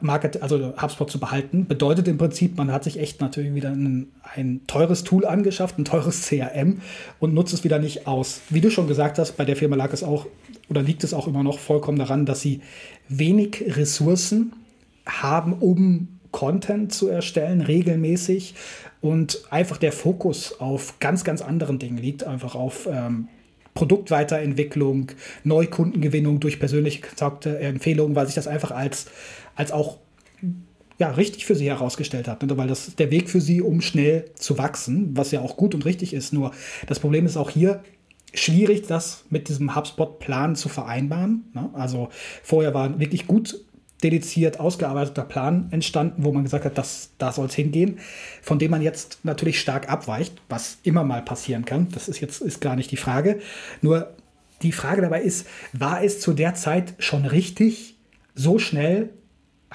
Market, 0.00 0.42
also 0.42 0.74
HubSpot 0.80 1.08
zu 1.08 1.20
behalten. 1.20 1.66
Bedeutet 1.66 2.08
im 2.08 2.18
Prinzip, 2.18 2.56
man 2.56 2.72
hat 2.72 2.82
sich 2.82 2.98
echt 2.98 3.20
natürlich 3.20 3.54
wieder 3.54 3.70
ein, 3.70 4.08
ein, 4.34 4.60
teures 4.66 5.04
Tool 5.04 5.24
angeschafft, 5.24 5.78
ein 5.78 5.84
teures 5.84 6.22
CRM 6.22 6.80
und 7.20 7.34
nutzt 7.34 7.54
es 7.54 7.62
wieder 7.62 7.78
nicht 7.78 8.06
aus. 8.06 8.40
Wie 8.48 8.60
du 8.60 8.70
schon 8.70 8.88
gesagt 8.88 9.18
hast, 9.18 9.36
bei 9.36 9.44
der 9.44 9.54
Firma 9.54 9.76
lag 9.76 9.92
es 9.92 10.02
auch 10.02 10.26
oder 10.72 10.82
liegt 10.82 11.04
es 11.04 11.12
auch 11.12 11.28
immer 11.28 11.42
noch 11.42 11.58
vollkommen 11.58 11.98
daran, 11.98 12.24
dass 12.24 12.40
sie 12.40 12.62
wenig 13.08 13.62
Ressourcen 13.76 14.54
haben, 15.04 15.52
um 15.52 16.08
Content 16.30 16.94
zu 16.94 17.08
erstellen, 17.08 17.60
regelmäßig 17.60 18.54
und 19.02 19.42
einfach 19.50 19.76
der 19.76 19.92
Fokus 19.92 20.60
auf 20.60 20.98
ganz, 20.98 21.24
ganz 21.24 21.42
anderen 21.42 21.78
Dingen 21.78 21.98
liegt, 21.98 22.24
einfach 22.24 22.54
auf 22.54 22.88
ähm, 22.90 23.28
Produktweiterentwicklung, 23.74 25.08
Neukundengewinnung 25.44 26.40
durch 26.40 26.58
persönliche 26.58 27.02
Kontakte, 27.02 27.58
Empfehlungen, 27.58 28.16
weil 28.16 28.24
sich 28.24 28.34
das 28.34 28.48
einfach 28.48 28.70
als, 28.70 29.08
als 29.54 29.72
auch 29.72 29.98
ja, 30.98 31.10
richtig 31.10 31.44
für 31.44 31.54
sie 31.54 31.68
herausgestellt 31.68 32.28
hat. 32.28 32.42
Ne? 32.42 32.56
Weil 32.56 32.68
das 32.68 32.88
ist 32.88 32.98
der 32.98 33.10
Weg 33.10 33.28
für 33.28 33.42
sie, 33.42 33.60
um 33.60 33.82
schnell 33.82 34.24
zu 34.36 34.56
wachsen, 34.56 35.10
was 35.16 35.32
ja 35.32 35.42
auch 35.42 35.58
gut 35.58 35.74
und 35.74 35.84
richtig 35.84 36.14
ist. 36.14 36.32
Nur 36.32 36.52
das 36.86 36.98
Problem 36.98 37.26
ist 37.26 37.36
auch 37.36 37.50
hier, 37.50 37.82
schwierig, 38.34 38.86
das 38.86 39.24
mit 39.30 39.48
diesem 39.48 39.74
HubSpot-Plan 39.76 40.56
zu 40.56 40.68
vereinbaren. 40.68 41.44
Ne? 41.54 41.70
Also 41.74 42.08
vorher 42.42 42.74
war 42.74 42.98
wirklich 42.98 43.26
gut 43.26 43.60
dediziert 44.02 44.58
ausgearbeiteter 44.58 45.22
Plan 45.22 45.68
entstanden, 45.70 46.24
wo 46.24 46.32
man 46.32 46.42
gesagt 46.42 46.64
hat, 46.64 46.76
dass 46.76 47.10
da 47.18 47.30
soll 47.32 47.46
es 47.46 47.54
hingehen, 47.54 47.98
von 48.42 48.58
dem 48.58 48.70
man 48.70 48.82
jetzt 48.82 49.20
natürlich 49.22 49.60
stark 49.60 49.88
abweicht, 49.88 50.40
was 50.48 50.78
immer 50.82 51.04
mal 51.04 51.22
passieren 51.22 51.64
kann. 51.64 51.88
Das 51.92 52.08
ist 52.08 52.20
jetzt 52.20 52.40
ist 52.40 52.60
gar 52.60 52.74
nicht 52.74 52.90
die 52.90 52.96
Frage. 52.96 53.40
Nur 53.80 54.14
die 54.62 54.72
Frage 54.72 55.02
dabei 55.02 55.22
ist, 55.22 55.46
war 55.72 56.02
es 56.02 56.20
zu 56.20 56.32
der 56.32 56.54
Zeit 56.54 56.94
schon 56.98 57.24
richtig, 57.24 57.96
so 58.34 58.58
schnell 58.58 59.10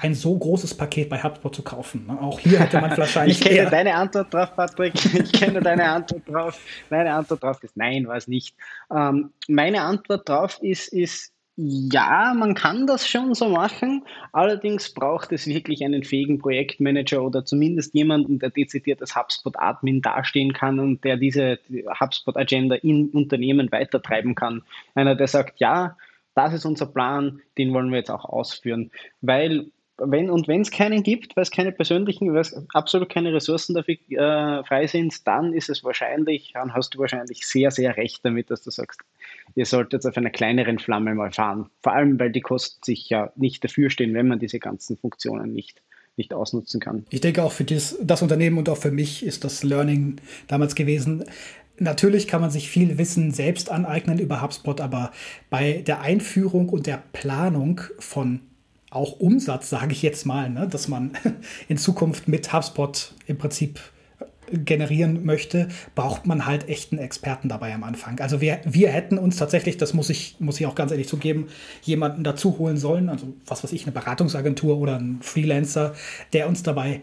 ein 0.00 0.14
so 0.14 0.36
großes 0.36 0.74
Paket 0.74 1.08
bei 1.08 1.22
HubSpot 1.22 1.54
zu 1.54 1.62
kaufen. 1.62 2.06
Ne? 2.06 2.20
Auch 2.20 2.38
hier 2.38 2.60
hätte 2.60 2.80
man 2.80 2.90
wahrscheinlich. 2.96 3.40
ich 3.40 3.46
kenne 3.46 3.70
deine 3.70 3.94
Antwort 3.94 4.32
drauf, 4.32 4.54
Patrick. 4.54 4.94
Ich 4.94 5.32
kenne 5.32 5.60
deine 5.60 5.84
Antwort 5.84 6.22
drauf. 6.28 6.60
Meine 6.90 7.12
Antwort 7.12 7.42
drauf 7.42 7.62
ist 7.62 7.76
nein, 7.76 8.06
war 8.06 8.16
es 8.16 8.28
nicht. 8.28 8.54
Ähm, 8.94 9.30
meine 9.48 9.82
Antwort 9.82 10.28
drauf 10.28 10.58
ist, 10.62 10.92
ist 10.92 11.32
ja, 11.60 12.34
man 12.36 12.54
kann 12.54 12.86
das 12.86 13.08
schon 13.08 13.34
so 13.34 13.48
machen. 13.48 14.04
Allerdings 14.32 14.94
braucht 14.94 15.32
es 15.32 15.48
wirklich 15.48 15.84
einen 15.84 16.04
fähigen 16.04 16.38
Projektmanager 16.38 17.20
oder 17.20 17.44
zumindest 17.44 17.94
jemanden, 17.94 18.38
der 18.38 18.50
dezidiert 18.50 19.00
als 19.00 19.16
HubSpot-Admin 19.16 20.00
dastehen 20.00 20.52
kann 20.52 20.78
und 20.78 21.02
der 21.02 21.16
diese 21.16 21.58
HubSpot-Agenda 22.00 22.76
in 22.76 23.08
Unternehmen 23.08 23.72
weitertreiben 23.72 24.36
kann. 24.36 24.62
Einer, 24.94 25.16
der 25.16 25.26
sagt, 25.26 25.58
ja, 25.58 25.96
das 26.36 26.54
ist 26.54 26.64
unser 26.64 26.86
Plan, 26.86 27.40
den 27.58 27.74
wollen 27.74 27.90
wir 27.90 27.98
jetzt 27.98 28.12
auch 28.12 28.24
ausführen. 28.24 28.92
Weil 29.20 29.66
wenn 29.98 30.30
und 30.30 30.48
wenn 30.48 30.62
es 30.62 30.70
keinen 30.70 31.02
gibt, 31.02 31.36
weil 31.36 31.42
es 31.42 31.50
keine 31.50 31.72
persönlichen, 31.72 32.32
weil 32.32 32.40
es 32.40 32.56
absolut 32.72 33.08
keine 33.08 33.32
Ressourcen 33.32 33.74
dafür 33.74 33.96
äh, 34.10 34.64
frei 34.64 34.86
sind, 34.86 35.26
dann 35.26 35.52
ist 35.52 35.68
es 35.68 35.82
wahrscheinlich, 35.82 36.52
dann 36.54 36.72
hast 36.72 36.94
du 36.94 36.98
wahrscheinlich 36.98 37.46
sehr, 37.46 37.70
sehr 37.70 37.96
recht 37.96 38.24
damit, 38.24 38.50
dass 38.50 38.62
du 38.62 38.70
sagst, 38.70 39.00
ihr 39.54 39.66
solltet 39.66 40.06
auf 40.06 40.16
einer 40.16 40.30
kleineren 40.30 40.78
Flamme 40.78 41.14
mal 41.14 41.32
fahren. 41.32 41.68
Vor 41.82 41.92
allem, 41.92 42.18
weil 42.18 42.30
die 42.30 42.40
Kosten 42.40 42.78
sich 42.84 43.08
ja 43.08 43.32
nicht 43.36 43.64
dafür 43.64 43.90
stehen, 43.90 44.14
wenn 44.14 44.28
man 44.28 44.38
diese 44.38 44.58
ganzen 44.58 44.96
Funktionen 44.96 45.52
nicht 45.52 45.82
nicht 46.16 46.34
ausnutzen 46.34 46.80
kann. 46.80 47.06
Ich 47.10 47.20
denke 47.20 47.44
auch 47.44 47.52
für 47.52 47.62
das, 47.62 47.96
das 48.02 48.22
Unternehmen 48.22 48.58
und 48.58 48.68
auch 48.68 48.76
für 48.76 48.90
mich 48.90 49.24
ist 49.24 49.44
das 49.44 49.62
Learning 49.62 50.16
damals 50.48 50.74
gewesen. 50.74 51.24
Natürlich 51.78 52.26
kann 52.26 52.40
man 52.40 52.50
sich 52.50 52.68
viel 52.68 52.98
Wissen 52.98 53.30
selbst 53.30 53.70
aneignen 53.70 54.18
über 54.18 54.42
HubSpot, 54.42 54.80
aber 54.80 55.12
bei 55.48 55.84
der 55.86 56.00
Einführung 56.00 56.70
und 56.70 56.88
der 56.88 57.00
Planung 57.12 57.80
von 58.00 58.40
auch 58.90 59.20
Umsatz, 59.20 59.70
sage 59.70 59.92
ich 59.92 60.02
jetzt 60.02 60.24
mal, 60.26 60.48
ne, 60.48 60.66
dass 60.68 60.88
man 60.88 61.12
in 61.68 61.76
Zukunft 61.76 62.28
mit 62.28 62.52
HubSpot 62.52 63.14
im 63.26 63.38
Prinzip 63.38 63.80
äh, 64.50 64.58
generieren 64.58 65.24
möchte, 65.24 65.68
braucht 65.94 66.26
man 66.26 66.46
halt 66.46 66.68
echt 66.68 66.92
einen 66.92 67.00
Experten 67.00 67.48
dabei 67.48 67.74
am 67.74 67.84
Anfang. 67.84 68.18
Also 68.20 68.40
wir, 68.40 68.60
wir 68.64 68.88
hätten 68.90 69.18
uns 69.18 69.36
tatsächlich, 69.36 69.76
das 69.76 69.94
muss 69.94 70.10
ich, 70.10 70.36
muss 70.38 70.58
ich 70.60 70.66
auch 70.66 70.74
ganz 70.74 70.90
ehrlich 70.90 71.08
zugeben, 71.08 71.48
jemanden 71.82 72.24
dazu 72.24 72.58
holen 72.58 72.76
sollen, 72.76 73.08
also 73.08 73.34
was 73.46 73.62
weiß 73.62 73.72
ich, 73.72 73.84
eine 73.84 73.92
Beratungsagentur 73.92 74.78
oder 74.78 74.96
ein 74.98 75.18
Freelancer, 75.20 75.94
der 76.32 76.48
uns 76.48 76.62
dabei 76.62 77.02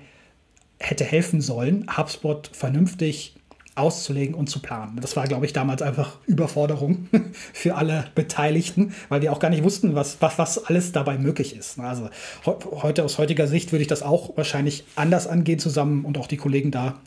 hätte 0.80 1.06
helfen 1.06 1.40
sollen, 1.40 1.86
HubSpot 1.96 2.50
vernünftig 2.52 3.36
auszulegen 3.76 4.36
und 4.36 4.50
zu 4.50 4.60
planen. 4.60 4.98
Das 5.02 5.16
war, 5.16 5.28
glaube 5.28 5.46
ich, 5.46 5.54
damals 5.54 5.82
einfach 5.82 6.18
Überforderung 6.26 7.10
für 7.54 7.76
alle 7.76 8.06
Beteiligten, 8.16 8.94
weil 9.10 9.22
wir 9.22 9.34
auch 9.34 9.40
gar 9.40 9.50
nicht 9.50 9.64
wussten, 9.64 9.96
was, 9.96 10.22
was, 10.22 10.38
was 10.40 10.66
alles 10.66 10.94
dabei 10.94 11.18
möglich 11.18 11.56
ist. 11.56 11.78
Also 11.80 12.10
heute 12.46 13.04
aus 13.04 13.18
heutiger 13.18 13.48
Sicht 13.48 13.72
würde 13.72 13.82
ich 13.82 13.90
das 13.90 14.02
auch 14.02 14.36
wahrscheinlich 14.38 14.86
anders 14.96 15.28
angehen 15.28 15.60
zusammen 15.60 16.06
und 16.06 16.18
auch 16.18 16.28
die 16.28 16.38
Kollegen 16.38 16.72
da 16.72 17.00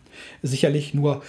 sicherlich 0.42 0.92
nur. 0.92 1.22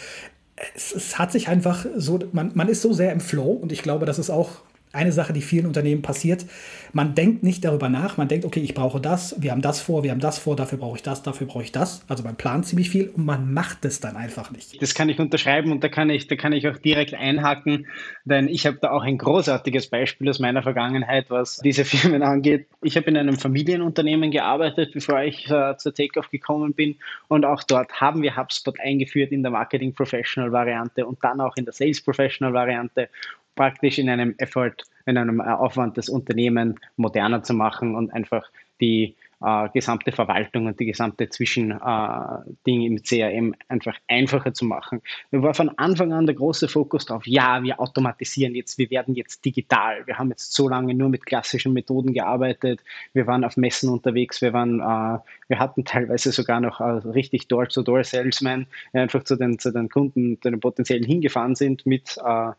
Es, 0.75 0.91
es 0.91 1.17
hat 1.17 1.31
sich 1.31 1.47
einfach 1.47 1.85
so, 1.95 2.19
man, 2.33 2.51
man 2.53 2.67
ist 2.67 2.81
so 2.81 2.91
sehr 2.91 3.13
im 3.13 3.21
Flow 3.21 3.51
und 3.51 3.71
ich 3.71 3.81
glaube, 3.81 4.05
das 4.05 4.19
ist 4.19 4.29
auch 4.29 4.49
eine 4.91 5.11
Sache, 5.11 5.33
die 5.33 5.41
vielen 5.41 5.67
Unternehmen 5.67 6.01
passiert. 6.01 6.45
Man 6.93 7.13
denkt 7.13 7.43
nicht 7.43 7.63
darüber 7.63 7.89
nach. 7.89 8.17
Man 8.17 8.27
denkt, 8.27 8.45
okay, 8.45 8.59
ich 8.59 8.73
brauche 8.73 8.99
das, 8.99 9.35
wir 9.39 9.51
haben 9.51 9.61
das 9.61 9.81
vor, 9.81 10.03
wir 10.03 10.11
haben 10.11 10.19
das 10.19 10.39
vor, 10.39 10.55
dafür 10.55 10.79
brauche 10.79 10.95
ich 10.95 11.03
das, 11.03 11.21
dafür 11.21 11.45
brauche 11.45 11.63
ich 11.63 11.71
das. 11.71 12.03
Also 12.07 12.23
man 12.23 12.35
plant 12.35 12.65
ziemlich 12.65 12.89
viel 12.89 13.09
und 13.09 13.25
man 13.25 13.53
macht 13.53 13.85
es 13.85 13.99
dann 13.99 14.15
einfach 14.15 14.49
nicht. 14.49 14.81
Das 14.81 14.95
kann 14.95 15.09
ich 15.09 15.19
unterschreiben 15.19 15.71
und 15.71 15.83
da 15.83 15.89
kann 15.89 16.09
ich, 16.09 16.27
da 16.27 16.35
kann 16.35 16.53
ich 16.53 16.67
auch 16.67 16.77
direkt 16.77 17.13
einhaken, 17.13 17.87
denn 18.25 18.47
ich 18.47 18.65
habe 18.65 18.79
da 18.81 18.91
auch 18.91 19.03
ein 19.03 19.19
großartiges 19.19 19.87
Beispiel 19.87 20.29
aus 20.29 20.39
meiner 20.39 20.63
Vergangenheit, 20.63 21.29
was 21.29 21.57
diese 21.57 21.85
Firmen 21.89 22.23
angeht. 22.23 22.67
Ich 22.81 22.97
habe 22.97 23.07
in 23.09 23.17
einem 23.17 23.37
Familienunternehmen 23.37 24.31
gearbeitet, 24.31 24.91
bevor 24.93 25.21
ich 25.21 25.49
äh, 25.49 25.77
zur 25.77 25.93
Takeoff 25.93 26.31
gekommen 26.31 26.73
bin 26.73 26.95
und 27.27 27.45
auch 27.45 27.61
dort 27.63 28.01
haben 28.01 28.23
wir 28.23 28.35
HubSpot 28.35 28.79
eingeführt 28.79 29.31
in 29.31 29.43
der 29.43 29.51
Marketing 29.51 29.93
Professional 29.93 30.51
Variante 30.51 31.05
und 31.05 31.23
dann 31.23 31.41
auch 31.41 31.55
in 31.57 31.65
der 31.65 31.73
Sales 31.73 32.01
Professional 32.01 32.53
Variante 32.53 33.09
praktisch 33.55 33.99
in 33.99 34.09
einem 34.09 34.35
Effort, 34.37 34.75
in 35.05 35.17
einem 35.17 35.39
äh, 35.39 35.43
Aufwand, 35.43 35.97
das 35.97 36.09
Unternehmen 36.09 36.79
moderner 36.95 37.43
zu 37.43 37.53
machen 37.53 37.95
und 37.95 38.11
einfach 38.13 38.49
die 38.81 39.15
äh, 39.41 39.69
gesamte 39.73 40.11
Verwaltung 40.11 40.65
und 40.65 40.79
die 40.79 40.85
gesamte 40.85 41.29
Zwischending 41.29 41.79
äh, 41.79 42.85
im 42.85 43.01
CRM 43.01 43.55
einfach 43.67 43.97
einfacher 44.07 44.53
zu 44.53 44.65
machen. 44.65 45.01
Da 45.31 45.41
war 45.41 45.53
von 45.53 45.69
Anfang 45.77 46.11
an 46.13 46.25
der 46.25 46.35
große 46.35 46.67
Fokus 46.67 47.05
darauf, 47.05 47.25
ja, 47.25 47.63
wir 47.63 47.79
automatisieren 47.79 48.55
jetzt, 48.55 48.77
wir 48.77 48.89
werden 48.89 49.15
jetzt 49.15 49.43
digital. 49.45 50.05
Wir 50.05 50.17
haben 50.17 50.29
jetzt 50.29 50.53
so 50.53 50.67
lange 50.67 50.93
nur 50.93 51.09
mit 51.09 51.25
klassischen 51.25 51.73
Methoden 51.73 52.13
gearbeitet. 52.13 52.81
Wir 53.13 53.27
waren 53.27 53.43
auf 53.43 53.55
Messen 53.57 53.89
unterwegs, 53.89 54.41
wir 54.41 54.53
waren, 54.53 54.79
äh, 54.79 55.19
wir 55.47 55.59
hatten 55.59 55.85
teilweise 55.85 56.31
sogar 56.31 56.59
noch 56.59 56.81
äh, 56.81 57.07
richtig 57.09 57.47
Door-to-Door-Salesmen, 57.47 58.67
einfach 58.93 59.23
zu 59.23 59.35
den, 59.35 59.57
zu 59.57 59.71
den 59.71 59.89
Kunden, 59.89 60.41
zu 60.41 60.49
den 60.49 60.59
potenziellen 60.59 61.05
hingefahren 61.05 61.55
sind 61.55 61.85
mit 61.85 62.17
äh, 62.17 62.51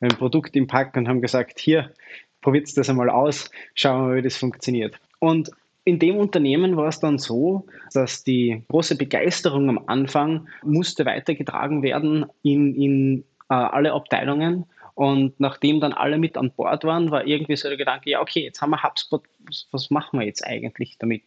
ein 0.00 0.10
Produkt 0.10 0.56
im 0.56 0.66
Pack 0.66 0.96
und 0.96 1.08
haben 1.08 1.20
gesagt, 1.20 1.58
hier, 1.58 1.92
probiert 2.40 2.76
das 2.76 2.88
einmal 2.88 3.10
aus, 3.10 3.50
schauen 3.74 4.00
wir 4.00 4.06
mal, 4.08 4.16
wie 4.16 4.22
das 4.22 4.36
funktioniert. 4.36 4.98
Und 5.18 5.50
in 5.84 5.98
dem 5.98 6.16
Unternehmen 6.16 6.76
war 6.76 6.88
es 6.88 7.00
dann 7.00 7.18
so, 7.18 7.66
dass 7.94 8.22
die 8.22 8.62
große 8.68 8.96
Begeisterung 8.96 9.68
am 9.70 9.80
Anfang 9.86 10.48
musste 10.62 11.06
weitergetragen 11.06 11.82
werden 11.82 12.26
in, 12.42 12.74
in 12.74 13.24
äh, 13.48 13.54
alle 13.54 13.92
Abteilungen 13.92 14.66
und 14.98 15.38
nachdem 15.38 15.80
dann 15.80 15.92
alle 15.92 16.18
mit 16.18 16.36
an 16.36 16.50
Bord 16.50 16.82
waren, 16.82 17.12
war 17.12 17.24
irgendwie 17.24 17.54
so 17.54 17.68
der 17.68 17.78
Gedanke, 17.78 18.10
ja, 18.10 18.20
okay, 18.20 18.42
jetzt 18.42 18.60
haben 18.60 18.70
wir 18.70 18.82
HubSpot, 18.82 19.22
was 19.70 19.90
machen 19.90 20.18
wir 20.18 20.26
jetzt 20.26 20.44
eigentlich 20.44 20.98
damit? 20.98 21.22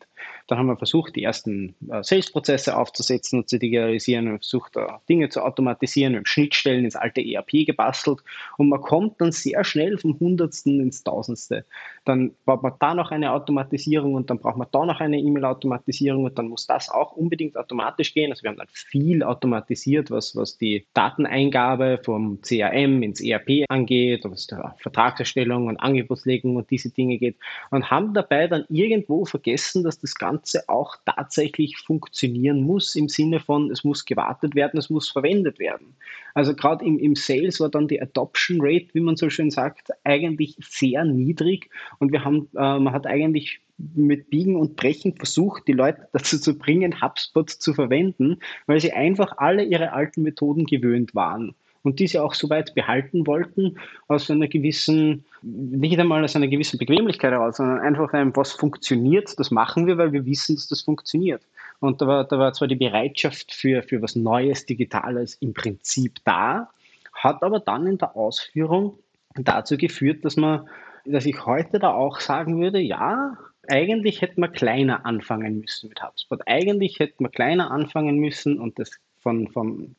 Dann 0.48 0.58
haben 0.58 0.68
wir 0.68 0.78
versucht, 0.78 1.16
die 1.16 1.24
ersten 1.24 1.76
äh, 1.90 2.04
Sales-Prozesse 2.04 2.76
aufzusetzen 2.76 3.40
und 3.40 3.50
zu 3.50 3.58
digitalisieren, 3.58 4.26
wir 4.26 4.32
haben 4.32 4.40
versucht, 4.40 4.76
äh, 4.76 4.88
Dinge 5.08 5.30
zu 5.30 5.42
automatisieren, 5.42 6.14
wir 6.14 6.18
haben 6.20 6.26
Schnittstellen 6.26 6.86
ins 6.86 6.96
alte 6.96 7.22
ERP 7.22 7.66
gebastelt 7.66 8.20
und 8.58 8.70
man 8.70 8.82
kommt 8.82 9.22
dann 9.22 9.32
sehr 9.32 9.64
schnell 9.64 9.98
vom 9.98 10.20
Hundertsten 10.20 10.80
ins 10.82 11.04
Tausendste. 11.04 11.66
Dann 12.06 12.32
braucht 12.46 12.64
man 12.64 12.74
da 12.80 12.94
noch 12.94 13.12
eine 13.12 13.32
Automatisierung 13.32 14.16
und 14.16 14.30
dann 14.30 14.40
braucht 14.40 14.58
man 14.58 14.68
da 14.72 14.86
noch 14.86 15.00
eine 15.00 15.20
E-Mail-Automatisierung 15.20 16.26
und 16.26 16.38
dann 16.38 16.48
muss 16.48 16.68
das 16.68 16.90
auch 16.90 17.14
unbedingt 17.14 17.58
automatisch 17.58 18.14
gehen. 18.14 18.32
Also 18.32 18.44
wir 18.44 18.50
haben 18.50 18.58
dann 18.58 18.68
viel 18.72 19.24
automatisiert, 19.24 20.12
was, 20.12 20.36
was 20.36 20.58
die 20.58 20.86
Dateneingabe 20.94 22.00
vom 22.04 22.42
CRM 22.42 23.04
ins 23.04 23.22
ERP 23.22 23.66
angeht, 23.70 24.26
was 24.26 24.48
der 24.48 24.76
Vertragserstellung 24.80 25.68
und 25.68 25.78
Angebotslegung 25.78 26.56
und 26.56 26.70
diese 26.70 26.90
Dinge 26.90 27.18
geht 27.18 27.38
und 27.70 27.90
haben 27.90 28.14
dabei 28.14 28.48
dann 28.48 28.66
irgendwo 28.70 29.26
vergessen, 29.26 29.84
dass 29.84 30.00
das 30.00 30.11
Ganze 30.16 30.68
auch 30.68 30.96
tatsächlich 31.06 31.78
funktionieren 31.78 32.62
muss 32.62 32.96
im 32.96 33.10
Sinne 33.10 33.40
von, 33.40 33.72
es 33.72 33.84
muss 33.84 34.06
gewartet 34.06 34.56
werden, 34.56 34.78
es 34.78 34.90
muss 34.90 35.10
verwendet 35.10 35.60
werden. 35.60 35.96
Also 36.34 36.56
gerade 36.56 36.86
im, 36.86 37.00
im 37.00 37.16
Sales 37.16 37.60
war 37.60 37.70
dann 37.70 37.88
die 37.88 38.02
Adoption 38.02 38.60
Rate, 38.62 38.88
wie 38.94 39.02
man 39.02 39.16
so 39.16 39.30
schön 39.30 39.52
sagt, 39.52 39.90
eigentlich 40.04 40.56
sehr 40.60 41.04
niedrig 41.06 41.70
und 42.00 42.12
wir 42.12 42.24
haben, 42.24 42.48
äh, 42.56 42.80
man 42.80 42.92
hat 42.92 43.08
eigentlich 43.08 43.62
mit 43.96 44.30
Biegen 44.30 44.56
und 44.56 44.76
Brechen 44.76 45.16
versucht, 45.16 45.68
die 45.68 45.74
Leute 45.74 46.08
dazu 46.14 46.40
zu 46.40 46.58
bringen, 46.58 47.02
HubSpot 47.02 47.50
zu 47.50 47.74
verwenden, 47.74 48.38
weil 48.68 48.80
sie 48.80 48.94
einfach 48.94 49.38
alle 49.38 49.64
ihre 49.64 49.94
alten 49.94 50.22
Methoden 50.22 50.66
gewöhnt 50.66 51.16
waren 51.16 51.56
und 51.84 52.00
diese 52.00 52.24
auch 52.24 52.34
so 52.34 52.50
weit 52.50 52.76
behalten 52.76 53.26
wollten, 53.28 53.78
aus 54.08 54.30
einer 54.30 54.48
gewissen, 54.48 55.26
nicht 55.42 56.00
einmal 56.00 56.24
aus 56.24 56.36
einer 56.36 56.48
gewissen 56.48 56.78
Bequemlichkeit 56.78 57.32
heraus, 57.32 57.58
sondern 57.58 57.80
einfach 57.80 58.14
einem, 58.14 58.36
was 58.36 58.54
funktioniert, 58.54 59.38
das 59.40 59.52
machen 59.52 59.88
wir, 59.88 59.98
weil 59.98 60.12
wir 60.12 60.26
wissen, 60.26 60.56
dass 60.56 60.68
das 60.68 60.82
funktioniert. 60.82 61.42
Und 61.80 62.02
da 62.02 62.08
war, 62.08 62.24
da 62.26 62.38
war 62.38 62.54
zwar 62.54 62.68
die 62.68 62.76
Bereitschaft 62.76 63.52
für, 63.54 63.82
für 63.84 64.02
was 64.02 64.16
Neues, 64.16 64.66
Digitales 64.66 65.36
im 65.36 65.54
Prinzip 65.54 66.20
da, 66.24 66.70
hat 67.14 67.44
aber 67.44 67.60
dann 67.60 67.88
in 67.88 67.98
der 67.98 68.16
Ausführung 68.16 69.00
dazu 69.36 69.78
geführt, 69.78 70.24
dass 70.24 70.38
man, 70.38 70.68
dass 71.06 71.26
ich 71.26 71.46
heute 71.46 71.80
da 71.80 71.94
auch 71.94 72.20
sagen 72.20 72.62
würde, 72.62 72.80
ja, 72.80 73.38
eigentlich 73.68 74.22
hätte 74.22 74.40
man 74.40 74.52
kleiner 74.52 75.06
anfangen 75.06 75.60
müssen 75.60 75.90
mit 75.90 76.04
HubSpot. 76.04 76.42
Eigentlich 76.46 77.00
hätte 77.00 77.16
man 77.20 77.32
kleiner 77.32 77.72
anfangen 77.72 78.18
müssen 78.18 78.60
und 78.60 78.80
das 78.80 78.92
von, 79.20 79.48
vom 79.48 79.96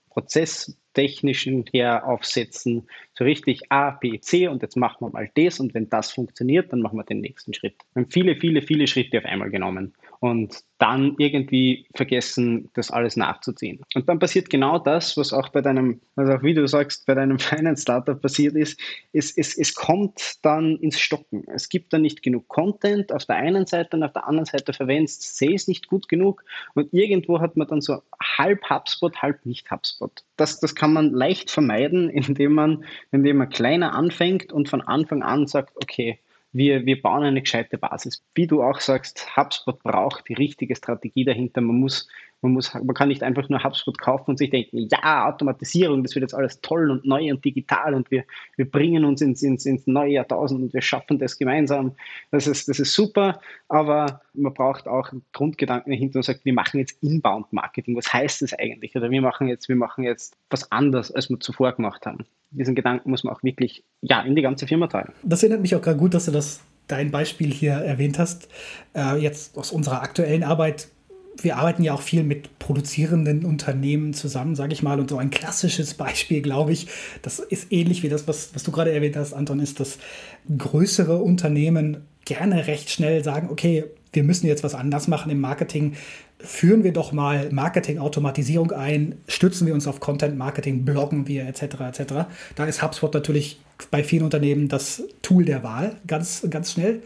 prozesstechnischen 0.93 1.65
her 1.73 2.07
aufsetzen, 2.07 2.89
so 3.15 3.25
richtig 3.25 3.61
A, 3.71 3.91
B, 3.91 4.21
C 4.21 4.49
und 4.49 4.63
jetzt 4.63 4.77
machen 4.77 4.99
wir 5.01 5.11
mal 5.11 5.31
das 5.35 5.61
und 5.61 5.75
wenn 5.75 5.89
das 5.89 6.13
funktioniert, 6.13 6.73
dann 6.73 6.81
machen 6.81 6.99
wir 6.99 7.05
den 7.05 7.21
nächsten 7.21 7.55
Schritt. 7.55 7.75
Wir 7.95 8.03
haben 8.03 8.11
viele, 8.11 8.37
viele, 8.37 8.63
viele 8.63 8.87
Schritte 8.87 9.19
auf 9.19 9.25
einmal 9.25 9.51
genommen 9.51 9.95
und 10.23 10.63
dann 10.79 11.17
irgendwie 11.19 11.85
vergessen, 11.97 12.71
das 12.75 12.93
alles 12.93 13.17
nachzuziehen. 13.17 13.81
Und 13.97 14.09
dann 14.09 14.21
passiert 14.21 14.51
genau 14.51 14.79
das, 14.79 15.17
was 15.17 15.33
auch 15.33 15.49
bei 15.49 15.63
deinem, 15.63 16.01
also 16.15 16.35
auch 16.35 16.45
wie 16.45 16.55
du 16.55 16.65
sagst, 16.69 17.07
bei 17.07 17.17
deinem 17.17 17.39
Finance 17.41 17.83
Startup 17.83 18.23
passiert 18.23 18.55
ist, 18.55 18.79
es, 19.13 19.37
es, 19.37 19.59
es 19.59 19.75
kommt 19.75 20.37
dann 20.43 20.77
ins 20.77 21.01
Stocken. 21.01 21.43
Es 21.53 21.69
gibt 21.69 21.93
dann 21.93 22.03
nicht 22.03 22.23
genug 22.23 22.47
Content 22.47 23.11
auf 23.13 23.25
der 23.25 23.35
einen 23.35 23.67
Seite 23.67 23.97
und 23.97 24.05
auf 24.05 24.13
der 24.13 24.29
anderen 24.29 24.47
Seite 24.47 24.73
verwendest 24.73 25.37
Sales 25.37 25.67
nicht 25.67 25.89
gut 25.89 26.09
genug 26.09 26.45
und 26.75 26.95
irgendwo 26.95 27.41
hat 27.41 27.57
man 27.57 27.67
dann 27.67 27.81
so 27.81 28.01
halb 28.23 28.71
HubSpot, 28.71 29.21
halb 29.21 29.45
nicht 29.45 29.73
HubSpot. 29.73 30.23
Das, 30.37 30.61
das 30.61 30.77
kann 30.77 30.93
man 30.93 31.11
leicht 31.11 31.51
vermeiden, 31.51 32.09
indem 32.11 32.55
man, 32.55 32.85
indem 33.11 33.39
man 33.39 33.49
kleiner 33.49 33.97
anfängt 33.97 34.53
und 34.53 34.69
von 34.69 34.83
Anfang 34.83 35.25
an 35.25 35.49
sagt, 35.49 35.73
okay, 35.83 36.21
wir, 36.53 36.87
wir 36.87 37.01
bauen 37.01 37.25
eine 37.25 37.41
gescheite 37.41 37.79
Basis. 37.79 38.25
Wie 38.35 38.47
du 38.47 38.63
auch 38.63 38.81
sagst, 38.81 39.37
HubSpot 39.37 39.83
braucht 39.83 40.29
die 40.29 40.35
richtige 40.35 40.77
Strategie 40.77 41.25
dahinter. 41.25 41.61
Man 41.61 41.77
muss, 41.77 42.09
man 42.43 42.53
muss, 42.53 42.75
man 42.75 42.95
kann 42.95 43.09
nicht 43.09 43.23
einfach 43.23 43.49
nur 43.49 43.63
HubSpot 43.63 43.97
kaufen 43.99 44.33
und 44.33 44.39
sich 44.39 44.51
denken, 44.51 44.89
ja, 44.91 45.29
Automatisierung, 45.29 46.03
das 46.03 46.15
wird 46.15 46.23
jetzt 46.23 46.35
alles 46.35 46.61
toll 46.61 46.91
und 46.91 47.05
neu 47.05 47.31
und 47.31 47.45
digital 47.45 47.95
und 47.95 48.11
wir, 48.11 48.25
wir 48.57 48.71
bringen 48.71 49.05
uns 49.05 49.23
ins, 49.23 49.43
ins, 49.43 49.65
ins 49.65 49.87
neue 49.87 50.13
Jahrtausend 50.13 50.61
und 50.61 50.75
wir 50.75 50.83
schaffen 50.83 51.19
das 51.19 51.39
gemeinsam. 51.39 51.93
Das 52.31 52.47
ist, 52.47 52.69
das 52.69 52.81
ist 52.81 52.95
super, 52.95 53.41
aber 53.69 54.21
man 54.35 54.53
braucht 54.53 54.89
auch 54.89 55.13
einen 55.13 55.53
Gedanken 55.57 55.91
dahinter 55.91 56.19
und 56.19 56.25
sagt, 56.25 56.45
wir 56.45 56.53
machen 56.53 56.81
jetzt 56.81 57.03
Inbound 57.03 57.53
Marketing. 57.53 57.97
Was 57.97 58.13
heißt 58.13 58.43
das 58.43 58.53
eigentlich? 58.55 58.95
Oder 58.97 59.11
wir 59.11 59.23
machen 59.23 59.49
jetzt, 59.49 59.69
wir 59.69 59.77
machen 59.77 60.05
jetzt 60.05 60.37
was 60.51 60.71
anderes, 60.73 61.13
als 61.13 61.31
wir 61.31 61.39
zuvor 61.41 61.73
gemacht 61.73 62.05
haben 62.07 62.27
diesen 62.55 62.75
Gedanken 62.75 63.11
muss 63.11 63.25
man 63.25 63.35
auch 63.35 63.43
wirklich 63.43 63.83
ja, 64.03 64.21
in 64.21 64.37
die 64.37 64.43
ganze 64.43 64.67
Firma 64.67 64.87
teilen. 64.87 65.13
Das 65.23 65.43
erinnert 65.43 65.63
mich 65.63 65.75
auch 65.75 65.81
gerade 65.81 65.97
gut, 65.97 66.13
dass 66.15 66.27
du 66.27 66.33
das 66.33 66.61
dein 66.87 67.11
Beispiel 67.11 67.51
hier 67.51 67.73
erwähnt 67.73 68.19
hast. 68.19 68.49
Äh, 68.95 69.17
jetzt 69.17 69.57
aus 69.57 69.73
unserer 69.73 70.03
aktuellen 70.03 70.43
Arbeit. 70.43 70.89
Wir 71.41 71.57
arbeiten 71.57 71.83
ja 71.83 71.95
auch 71.95 72.03
viel 72.03 72.23
mit 72.23 72.59
produzierenden 72.59 73.45
Unternehmen 73.45 74.13
zusammen, 74.13 74.55
sage 74.55 74.73
ich 74.73 74.83
mal. 74.83 75.01
Und 75.01 75.11
so 75.11 75.19
ein 75.19 75.31
klassisches 75.31 75.95
Beispiel, 75.95 76.43
glaube 76.43 76.73
ich, 76.73 76.89
das 77.23 77.39
ist 77.39 77.73
ähnlich 77.73 78.03
wie 78.03 78.09
das, 78.09 78.29
was, 78.29 78.55
was 78.55 78.63
du 78.63 78.73
gerade 78.73 78.93
erwähnt 78.93 79.17
hast, 79.17 79.33
Anton, 79.33 79.61
ist, 79.61 79.81
dass 79.81 79.99
größere 80.57 81.19
Unternehmen 81.19 81.99
gerne 82.25 82.67
recht 82.67 82.91
schnell 82.91 83.25
sagen, 83.25 83.49
okay, 83.51 83.85
wir 84.13 84.25
müssen 84.25 84.47
jetzt 84.47 84.63
was 84.63 84.75
anders 84.75 85.09
machen 85.09 85.31
im 85.31 85.41
Marketing 85.41 85.95
führen 86.45 86.83
wir 86.85 86.93
doch 86.93 87.13
mal 87.13 87.51
Marketing-Automatisierung 87.53 88.73
ein, 88.73 89.17
stützen 89.29 89.67
wir 89.67 89.75
uns 89.75 89.87
auf 89.87 90.01
Content-Marketing, 90.01 90.85
bloggen 90.85 91.29
wir 91.29 91.47
etc. 91.47 91.63
etc. 91.63 92.15
Da 92.57 92.65
ist 92.65 92.83
HubSpot 92.83 93.15
natürlich 93.15 93.61
bei 93.91 94.03
vielen 94.03 94.25
Unternehmen 94.25 94.69
das 94.69 95.05
Tool 95.23 95.45
der 95.45 95.63
Wahl, 95.63 95.97
ganz, 96.07 96.47
ganz 96.51 96.73
schnell. 96.73 97.03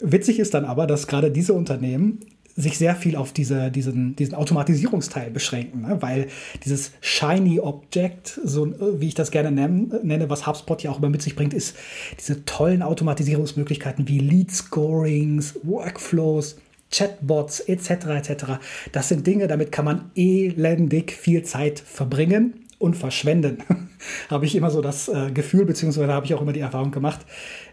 Witzig 0.00 0.38
ist 0.38 0.54
dann 0.54 0.64
aber, 0.64 0.86
dass 0.86 1.06
gerade 1.06 1.30
diese 1.30 1.52
Unternehmen 1.52 2.20
sich 2.56 2.78
sehr 2.78 2.94
viel 2.94 3.16
auf 3.16 3.32
diese, 3.32 3.70
diesen, 3.70 4.16
diesen 4.16 4.34
Automatisierungsteil 4.34 5.30
beschränken, 5.30 5.82
ne? 5.82 5.98
weil 6.00 6.28
dieses 6.64 6.92
Shiny 7.00 7.60
Object, 7.60 8.40
so 8.44 8.72
wie 9.00 9.08
ich 9.08 9.14
das 9.14 9.30
gerne 9.30 9.50
nenne, 9.50 10.00
nenne, 10.02 10.28
was 10.28 10.46
HubSpot 10.46 10.82
ja 10.82 10.90
auch 10.90 10.98
immer 10.98 11.08
mit 11.08 11.22
sich 11.22 11.34
bringt, 11.34 11.54
ist 11.54 11.76
diese 12.18 12.44
tollen 12.44 12.82
Automatisierungsmöglichkeiten 12.82 14.08
wie 14.08 14.18
Lead 14.18 14.50
Scorings, 14.50 15.58
Workflows, 15.62 16.56
Chatbots 16.90 17.60
etc. 17.60 17.90
etc. 17.90 18.44
Das 18.92 19.08
sind 19.08 19.26
Dinge, 19.26 19.48
damit 19.48 19.72
kann 19.72 19.86
man 19.86 20.10
elendig 20.14 21.12
viel 21.12 21.42
Zeit 21.42 21.80
verbringen 21.80 22.66
und 22.78 22.96
verschwenden. 22.96 23.58
habe 24.28 24.44
ich 24.44 24.54
immer 24.54 24.70
so 24.70 24.82
das 24.82 25.08
äh, 25.08 25.30
Gefühl, 25.32 25.64
beziehungsweise 25.64 26.12
habe 26.12 26.26
ich 26.26 26.34
auch 26.34 26.42
immer 26.42 26.52
die 26.52 26.60
Erfahrung 26.60 26.90
gemacht. 26.90 27.20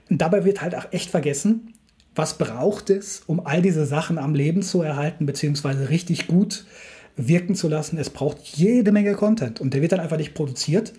Und 0.10 0.22
dabei 0.22 0.46
wird 0.46 0.62
halt 0.62 0.76
auch 0.76 0.86
echt 0.92 1.10
vergessen, 1.10 1.74
was 2.20 2.38
braucht 2.38 2.90
es, 2.90 3.24
um 3.28 3.46
all 3.46 3.62
diese 3.62 3.86
Sachen 3.86 4.18
am 4.18 4.36
Leben 4.36 4.62
zu 4.62 4.82
erhalten, 4.82 5.26
beziehungsweise 5.26 5.90
richtig 5.90 6.28
gut 6.28 6.66
wirken 7.16 7.56
zu 7.56 7.70
lassen. 7.70 7.98
Es 7.98 8.10
braucht 8.10 8.40
jede 8.44 8.92
Menge 8.92 9.14
Content 9.14 9.62
und 9.62 9.74
der 9.74 9.82
wird 9.82 9.94
dann 9.94 10.02
einfach 10.02 10.18
nicht 10.18 10.34
produziert, 10.34 10.92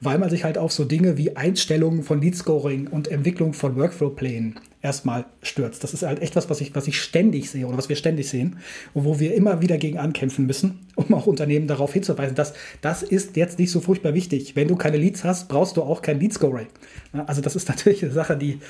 weil 0.00 0.18
man 0.18 0.30
sich 0.30 0.44
halt 0.44 0.58
auf 0.58 0.70
so 0.70 0.84
Dinge 0.84 1.18
wie 1.18 1.34
Einstellungen 1.34 2.04
von 2.04 2.20
Lead 2.20 2.36
Scoring 2.36 2.86
und 2.86 3.08
Entwicklung 3.08 3.52
von 3.52 3.74
Workflow-Plänen 3.74 4.60
erstmal 4.80 5.24
stürzt. 5.42 5.82
Das 5.82 5.92
ist 5.92 6.04
halt 6.04 6.22
echt 6.22 6.36
was, 6.36 6.48
was 6.48 6.60
ich, 6.60 6.72
was 6.76 6.86
ich 6.86 7.02
ständig 7.02 7.50
sehe 7.50 7.66
oder 7.66 7.76
was 7.76 7.88
wir 7.88 7.96
ständig 7.96 8.28
sehen 8.28 8.58
und 8.94 9.04
wo 9.04 9.18
wir 9.18 9.34
immer 9.34 9.60
wieder 9.60 9.76
gegen 9.76 9.98
ankämpfen 9.98 10.46
müssen, 10.46 10.86
um 10.94 11.12
auch 11.14 11.26
Unternehmen 11.26 11.66
darauf 11.66 11.92
hinzuweisen, 11.92 12.36
dass 12.36 12.54
das 12.80 13.02
ist 13.02 13.36
jetzt 13.36 13.58
nicht 13.58 13.72
so 13.72 13.80
furchtbar 13.80 14.14
wichtig. 14.14 14.54
Wenn 14.54 14.68
du 14.68 14.76
keine 14.76 14.98
Leads 14.98 15.24
hast, 15.24 15.48
brauchst 15.48 15.76
du 15.76 15.82
auch 15.82 16.00
kein 16.00 16.20
Lead 16.20 16.32
Scoring. 16.32 16.68
Also 17.26 17.42
das 17.42 17.56
ist 17.56 17.68
natürlich 17.68 18.04
eine 18.04 18.12
Sache, 18.12 18.36
die, 18.36 18.60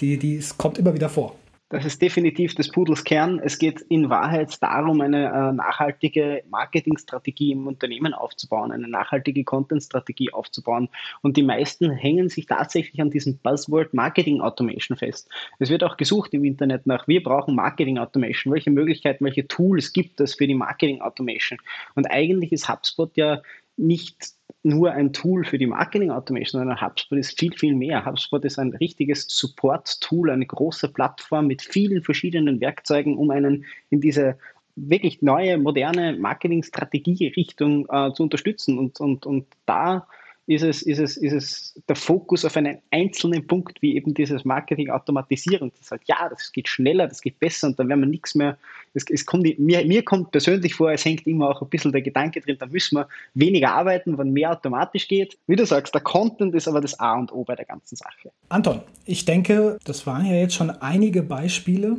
die, 0.00 0.16
die 0.16 0.38
es 0.38 0.56
kommt 0.56 0.78
immer 0.78 0.94
wieder 0.94 1.10
vor. 1.10 1.36
Das 1.70 1.84
ist 1.84 2.02
definitiv 2.02 2.56
des 2.56 2.68
Pudels 2.68 3.04
Kern. 3.04 3.38
Es 3.38 3.56
geht 3.60 3.80
in 3.82 4.10
Wahrheit 4.10 4.60
darum, 4.60 5.00
eine 5.00 5.26
äh, 5.26 5.52
nachhaltige 5.52 6.42
Marketingstrategie 6.50 7.52
im 7.52 7.68
Unternehmen 7.68 8.12
aufzubauen, 8.12 8.72
eine 8.72 8.88
nachhaltige 8.88 9.44
Content-Strategie 9.44 10.32
aufzubauen. 10.32 10.88
Und 11.22 11.36
die 11.36 11.44
meisten 11.44 11.92
hängen 11.92 12.28
sich 12.28 12.46
tatsächlich 12.46 13.00
an 13.00 13.10
diesem 13.10 13.38
Buzzword 13.38 13.94
Marketing 13.94 14.40
Automation 14.40 14.98
fest. 14.98 15.30
Es 15.60 15.70
wird 15.70 15.84
auch 15.84 15.96
gesucht 15.96 16.34
im 16.34 16.44
Internet 16.44 16.88
nach, 16.88 17.06
wir 17.06 17.22
brauchen 17.22 17.54
Marketing 17.54 17.98
Automation. 17.98 18.52
Welche 18.52 18.72
Möglichkeiten, 18.72 19.24
welche 19.24 19.46
Tools 19.46 19.92
gibt 19.92 20.20
es 20.20 20.34
für 20.34 20.48
die 20.48 20.56
Marketing 20.56 21.00
Automation? 21.00 21.60
Und 21.94 22.10
eigentlich 22.10 22.50
ist 22.50 22.68
HubSpot 22.68 23.16
ja 23.16 23.42
nicht 23.80 24.34
nur 24.62 24.92
ein 24.92 25.12
Tool 25.12 25.44
für 25.44 25.58
die 25.58 25.66
Marketing 25.66 26.10
Automation, 26.10 26.60
sondern 26.60 26.80
HubSpot 26.80 27.18
ist 27.18 27.38
viel, 27.38 27.52
viel 27.54 27.74
mehr. 27.74 28.04
HubSpot 28.04 28.44
ist 28.44 28.58
ein 28.58 28.74
richtiges 28.74 29.26
Support-Tool, 29.28 30.30
eine 30.30 30.46
große 30.46 30.88
Plattform 30.88 31.46
mit 31.46 31.62
vielen 31.62 32.02
verschiedenen 32.02 32.60
Werkzeugen, 32.60 33.16
um 33.16 33.30
einen 33.30 33.64
in 33.88 34.00
diese 34.00 34.36
wirklich 34.76 35.22
neue, 35.22 35.58
moderne 35.58 36.16
Marketingstrategie-Richtung 36.18 37.86
äh, 37.90 38.12
zu 38.12 38.22
unterstützen. 38.22 38.78
Und, 38.78 39.00
und, 39.00 39.26
und 39.26 39.46
da 39.66 40.06
ist 40.46 40.62
es, 40.62 40.82
ist, 40.82 40.98
es, 40.98 41.16
ist 41.16 41.32
es 41.32 41.82
der 41.88 41.96
Fokus 41.96 42.44
auf 42.44 42.56
einen 42.56 42.78
einzelnen 42.90 43.46
Punkt, 43.46 43.80
wie 43.82 43.96
eben 43.96 44.14
dieses 44.14 44.44
Marketing 44.44 44.90
automatisieren. 44.90 45.70
Das 45.78 45.88
sagt, 45.88 46.08
ja, 46.08 46.28
das 46.28 46.50
geht 46.50 46.68
schneller, 46.68 47.06
das 47.06 47.20
geht 47.20 47.38
besser 47.38 47.68
und 47.68 47.78
dann 47.78 47.88
werden 47.88 48.00
wir 48.00 48.08
nichts 48.08 48.34
mehr. 48.34 48.58
Es, 48.94 49.04
es 49.08 49.24
kommt, 49.24 49.44
mir, 49.58 49.84
mir 49.84 50.04
kommt 50.04 50.32
persönlich 50.32 50.74
vor, 50.74 50.90
es 50.90 51.04
hängt 51.04 51.26
immer 51.26 51.50
auch 51.50 51.62
ein 51.62 51.68
bisschen 51.68 51.92
der 51.92 52.02
Gedanke 52.02 52.40
drin, 52.40 52.56
da 52.58 52.66
müssen 52.66 52.96
wir 52.96 53.08
weniger 53.34 53.72
arbeiten, 53.72 54.18
wenn 54.18 54.32
mehr 54.32 54.50
automatisch 54.50 55.06
geht. 55.06 55.38
Wie 55.46 55.56
du 55.56 55.64
sagst, 55.64 55.94
der 55.94 56.00
Content 56.00 56.54
ist 56.54 56.66
aber 56.66 56.80
das 56.80 56.98
A 56.98 57.14
und 57.14 57.32
O 57.32 57.44
bei 57.44 57.54
der 57.54 57.66
ganzen 57.66 57.94
Sache. 57.96 58.32
Anton, 58.48 58.82
ich 59.04 59.24
denke, 59.24 59.78
das 59.84 60.06
waren 60.06 60.26
ja 60.26 60.34
jetzt 60.34 60.54
schon 60.54 60.70
einige 60.70 61.22
Beispiele, 61.22 61.98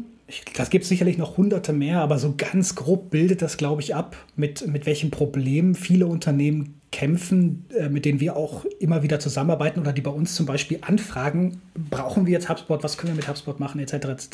das 0.55 0.69
gibt 0.69 0.85
sicherlich 0.85 1.17
noch 1.17 1.37
hunderte 1.37 1.73
mehr, 1.73 2.01
aber 2.01 2.17
so 2.17 2.33
ganz 2.37 2.75
grob 2.75 3.09
bildet 3.09 3.41
das, 3.41 3.57
glaube 3.57 3.81
ich, 3.81 3.95
ab, 3.95 4.15
mit, 4.35 4.65
mit 4.67 4.85
welchen 4.85 5.11
Problemen 5.11 5.75
viele 5.75 6.07
Unternehmen 6.07 6.80
kämpfen, 6.91 7.65
äh, 7.77 7.89
mit 7.89 8.05
denen 8.05 8.19
wir 8.19 8.35
auch 8.35 8.65
immer 8.79 9.01
wieder 9.01 9.19
zusammenarbeiten 9.19 9.79
oder 9.79 9.93
die 9.93 10.01
bei 10.01 10.11
uns 10.11 10.35
zum 10.35 10.45
Beispiel 10.45 10.79
anfragen, 10.81 11.61
brauchen 11.89 12.25
wir 12.25 12.33
jetzt 12.33 12.49
HubSpot, 12.49 12.83
was 12.83 12.97
können 12.97 13.13
wir 13.13 13.17
mit 13.17 13.27
HubSpot 13.27 13.59
machen, 13.59 13.79
etc. 13.79 13.93
etc. 13.93 14.27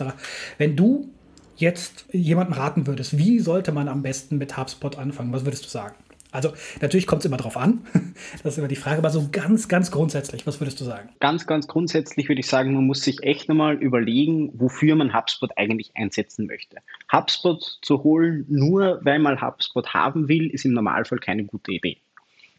Wenn 0.58 0.76
du 0.76 1.10
jetzt 1.56 2.06
jemanden 2.12 2.54
raten 2.54 2.88
würdest, 2.88 3.17
wie 3.17 3.39
sollte 3.39 3.72
man 3.72 3.88
am 3.88 4.02
besten 4.02 4.38
mit 4.38 4.58
HubSpot 4.58 4.98
anfangen, 4.98 5.34
was 5.34 5.46
würdest 5.46 5.65
du 5.65 5.70
sagen? 5.70 5.96
Also 6.32 6.54
natürlich 6.82 7.08
kommt 7.08 7.22
es 7.22 7.26
immer 7.26 7.38
drauf 7.38 7.58
an. 7.58 7.82
Das 8.43 8.54
ist 8.54 8.58
immer 8.58 8.67
die 8.67 8.76
Frage, 8.76 8.98
aber 8.98 9.12
so 9.12 9.30
ganz, 9.32 9.67
ganz 9.67 9.91
grundsätzlich, 9.91 10.48
was 10.48 10.60
würdest 10.60 10.82
du 10.82 10.84
sagen? 10.84 11.10
Ganz, 11.20 11.46
ganz 11.46 11.67
grundsätzlich 11.67 12.28
würde 12.28 12.39
ich 12.39 12.48
sagen, 12.48 12.74
man 12.74 12.86
muss 12.86 13.04
sich 13.04 13.22
echt 13.24 13.48
nochmal 13.48 13.76
überlegen, 13.76 14.52
wofür 14.56 14.96
man 14.96 15.13
HubSpot 15.13 15.52
eigentlich 15.56 15.91
einsetzen 15.96 16.48
möchte. 16.48 16.78
HubSpot 17.12 17.80
zu 17.82 18.04
holen, 18.04 18.46
nur 18.50 19.00
weil 19.04 19.20
man 19.20 19.39
HubSpot 19.39 19.93
haben 19.93 20.28
will, 20.28 20.50
ist 20.50 20.65
im 20.65 20.74
Normalfall 20.74 21.20
keine 21.20 21.46
gute 21.46 21.72
Idee. 21.72 22.00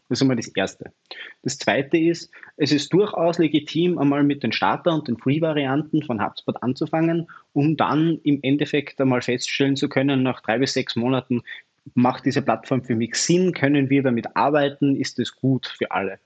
Das 0.09 0.17
ist 0.17 0.21
einmal 0.23 0.37
das 0.37 0.47
Erste. 0.47 0.91
Das 1.43 1.59
Zweite 1.59 1.97
ist, 1.97 2.31
es 2.57 2.71
ist 2.71 2.91
durchaus 2.91 3.37
legitim, 3.37 3.99
einmal 3.99 4.23
mit 4.23 4.41
den 4.41 4.51
Starter- 4.51 4.93
und 4.93 5.07
den 5.07 5.17
Free-Varianten 5.17 6.01
von 6.01 6.23
HubSpot 6.23 6.61
anzufangen, 6.63 7.27
um 7.53 7.77
dann 7.77 8.19
im 8.23 8.39
Endeffekt 8.41 8.99
einmal 8.99 9.21
feststellen 9.21 9.75
zu 9.75 9.87
können, 9.87 10.23
nach 10.23 10.41
drei 10.41 10.57
bis 10.57 10.73
sechs 10.73 10.95
Monaten, 10.95 11.43
macht 11.93 12.25
diese 12.25 12.41
Plattform 12.41 12.83
für 12.83 12.95
mich 12.95 13.15
Sinn? 13.15 13.53
Können 13.53 13.89
wir 13.89 14.03
damit 14.03 14.35
arbeiten? 14.35 14.95
Ist 14.95 15.19
es 15.19 15.35
gut 15.35 15.67
für 15.67 15.91
alle? 15.91 16.19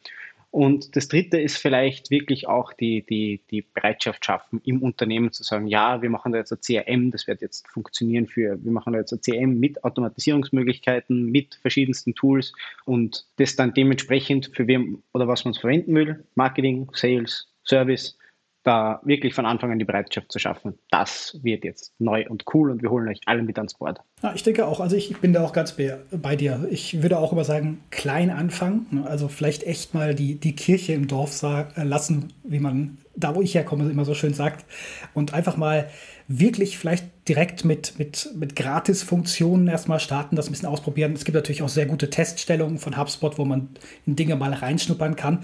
Und 0.54 0.96
das 0.96 1.08
Dritte 1.08 1.42
ist 1.42 1.58
vielleicht 1.58 2.12
wirklich 2.12 2.48
auch 2.48 2.74
die, 2.74 3.04
die, 3.04 3.42
die 3.50 3.64
Bereitschaft 3.64 4.24
schaffen, 4.24 4.62
im 4.64 4.84
Unternehmen 4.84 5.32
zu 5.32 5.42
sagen, 5.42 5.66
ja, 5.66 6.04
wir 6.04 6.12
machen 6.12 6.32
da 6.32 6.38
jetzt 6.38 6.52
ein 6.52 6.60
CRM, 6.62 7.10
das 7.10 7.26
wird 7.26 7.42
jetzt 7.42 7.68
funktionieren 7.70 8.28
für, 8.28 8.64
wir 8.64 8.72
machen 8.72 8.94
da 8.94 9.00
jetzt 9.00 9.12
ein 9.12 9.20
CRM 9.20 9.60
mit 9.60 9.84
Automatisierungsmöglichkeiten, 9.84 11.32
mit 11.32 11.56
verschiedensten 11.56 12.14
Tools 12.14 12.54
und 12.86 13.26
das 13.38 13.56
dann 13.56 13.74
dementsprechend 13.74 14.52
für 14.54 14.68
wem 14.68 15.02
oder 15.12 15.28
was 15.28 15.44
man 15.44 15.56
verwenden 15.56 15.96
will, 15.96 16.24
Marketing, 16.36 16.88
Sales, 16.94 17.48
Service, 17.66 18.16
da 18.64 19.02
wirklich 19.04 19.34
von 19.34 19.46
Anfang 19.46 19.72
an 19.72 19.80
die 19.80 19.86
Bereitschaft 19.86 20.32
zu 20.32 20.40
schaffen. 20.40 20.78
Das 20.90 21.40
wird 21.44 21.64
jetzt 21.64 21.94
neu 22.00 22.26
und 22.30 22.46
cool 22.54 22.72
und 22.72 22.82
wir 22.82 22.90
holen 22.90 23.08
euch 23.10 23.20
alle 23.26 23.44
mit 23.44 23.58
ans 23.58 23.76
Board. 23.76 24.00
Ja, 24.22 24.34
ich 24.34 24.44
denke 24.44 24.66
auch, 24.66 24.80
also 24.80 24.96
ich 24.96 25.18
bin 25.18 25.34
da 25.34 25.44
auch 25.44 25.54
ganz 25.54 25.76
bei 26.12 26.36
dir. 26.36 26.68
Ich 26.72 27.02
würde 27.04 27.20
auch 27.20 27.34
immer 27.34 27.44
sagen, 27.44 27.84
klein 27.92 28.30
anfangen. 28.30 28.88
Ne? 28.92 29.06
Also 29.06 29.28
vielleicht 29.28 29.64
echt 29.64 29.94
mal 29.94 30.16
die, 30.16 30.36
die 30.36 30.56
Kirche 30.56 30.94
im 30.94 31.08
Dorf 31.08 31.44
äh, 31.44 31.84
lassen, 31.84 32.34
wie 32.44 32.60
man 32.60 32.98
da, 33.16 33.36
wo 33.36 33.42
ich 33.42 33.56
herkomme, 33.56 33.90
immer 33.90 34.06
so 34.06 34.14
schön 34.14 34.34
sagt. 34.34 34.66
Und 35.14 35.34
einfach 35.34 35.58
mal 35.58 35.90
wirklich 36.28 36.78
vielleicht 36.78 37.06
direkt 37.28 37.66
mit, 37.66 38.00
mit, 38.00 38.30
mit 38.36 38.56
Gratis-Funktionen 38.56 39.68
erstmal 39.68 40.00
starten, 40.00 40.36
das 40.36 40.48
ein 40.48 40.52
bisschen 40.52 40.70
ausprobieren. 40.70 41.14
Es 41.14 41.26
gibt 41.26 41.36
natürlich 41.36 41.62
auch 41.62 41.70
sehr 41.70 41.86
gute 41.86 42.10
Teststellungen 42.10 42.78
von 42.78 42.98
HubSpot, 42.98 43.38
wo 43.38 43.46
man 43.46 43.70
in 44.06 44.16
Dinge 44.16 44.36
mal 44.36 44.54
reinschnuppern 44.54 45.16
kann 45.16 45.40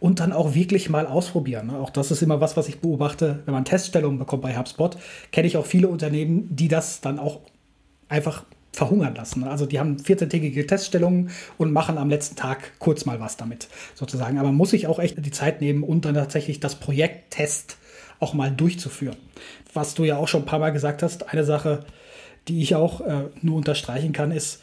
und 0.00 0.20
dann 0.20 0.32
auch 0.32 0.54
wirklich 0.54 0.90
mal 0.90 1.06
ausprobieren. 1.06 1.70
Auch 1.70 1.90
das 1.90 2.10
ist 2.10 2.22
immer 2.22 2.40
was, 2.40 2.56
was 2.56 2.68
ich 2.68 2.80
beobachte, 2.80 3.42
wenn 3.46 3.54
man 3.54 3.64
Teststellungen 3.64 4.18
bekommt 4.18 4.42
bei 4.42 4.56
HubSpot, 4.56 4.96
kenne 5.32 5.46
ich 5.46 5.56
auch 5.56 5.66
viele 5.66 5.88
Unternehmen, 5.88 6.54
die 6.54 6.68
das 6.68 7.00
dann 7.00 7.18
auch 7.18 7.40
einfach 8.08 8.44
verhungern 8.74 9.14
lassen. 9.14 9.44
Also 9.44 9.66
die 9.66 9.78
haben 9.78 9.96
14-tägige 9.96 10.66
Teststellungen 10.66 11.30
und 11.58 11.72
machen 11.72 11.98
am 11.98 12.10
letzten 12.10 12.36
Tag 12.36 12.72
kurz 12.78 13.04
mal 13.04 13.20
was 13.20 13.36
damit, 13.36 13.68
sozusagen. 13.94 14.38
Aber 14.38 14.52
muss 14.52 14.70
sich 14.70 14.86
auch 14.86 14.98
echt 14.98 15.24
die 15.24 15.30
Zeit 15.30 15.60
nehmen 15.60 15.82
und 15.82 16.04
dann 16.04 16.14
tatsächlich 16.14 16.60
das 16.60 16.76
Projekt 16.76 17.32
Test 17.32 17.78
auch 18.20 18.34
mal 18.34 18.50
durchzuführen. 18.50 19.16
Was 19.72 19.94
du 19.94 20.04
ja 20.04 20.16
auch 20.16 20.28
schon 20.28 20.42
ein 20.42 20.46
paar 20.46 20.58
Mal 20.58 20.70
gesagt 20.70 21.02
hast, 21.02 21.28
eine 21.28 21.44
Sache, 21.44 21.84
die 22.48 22.62
ich 22.62 22.74
auch 22.74 23.00
äh, 23.00 23.28
nur 23.42 23.56
unterstreichen 23.56 24.12
kann, 24.12 24.30
ist, 24.30 24.62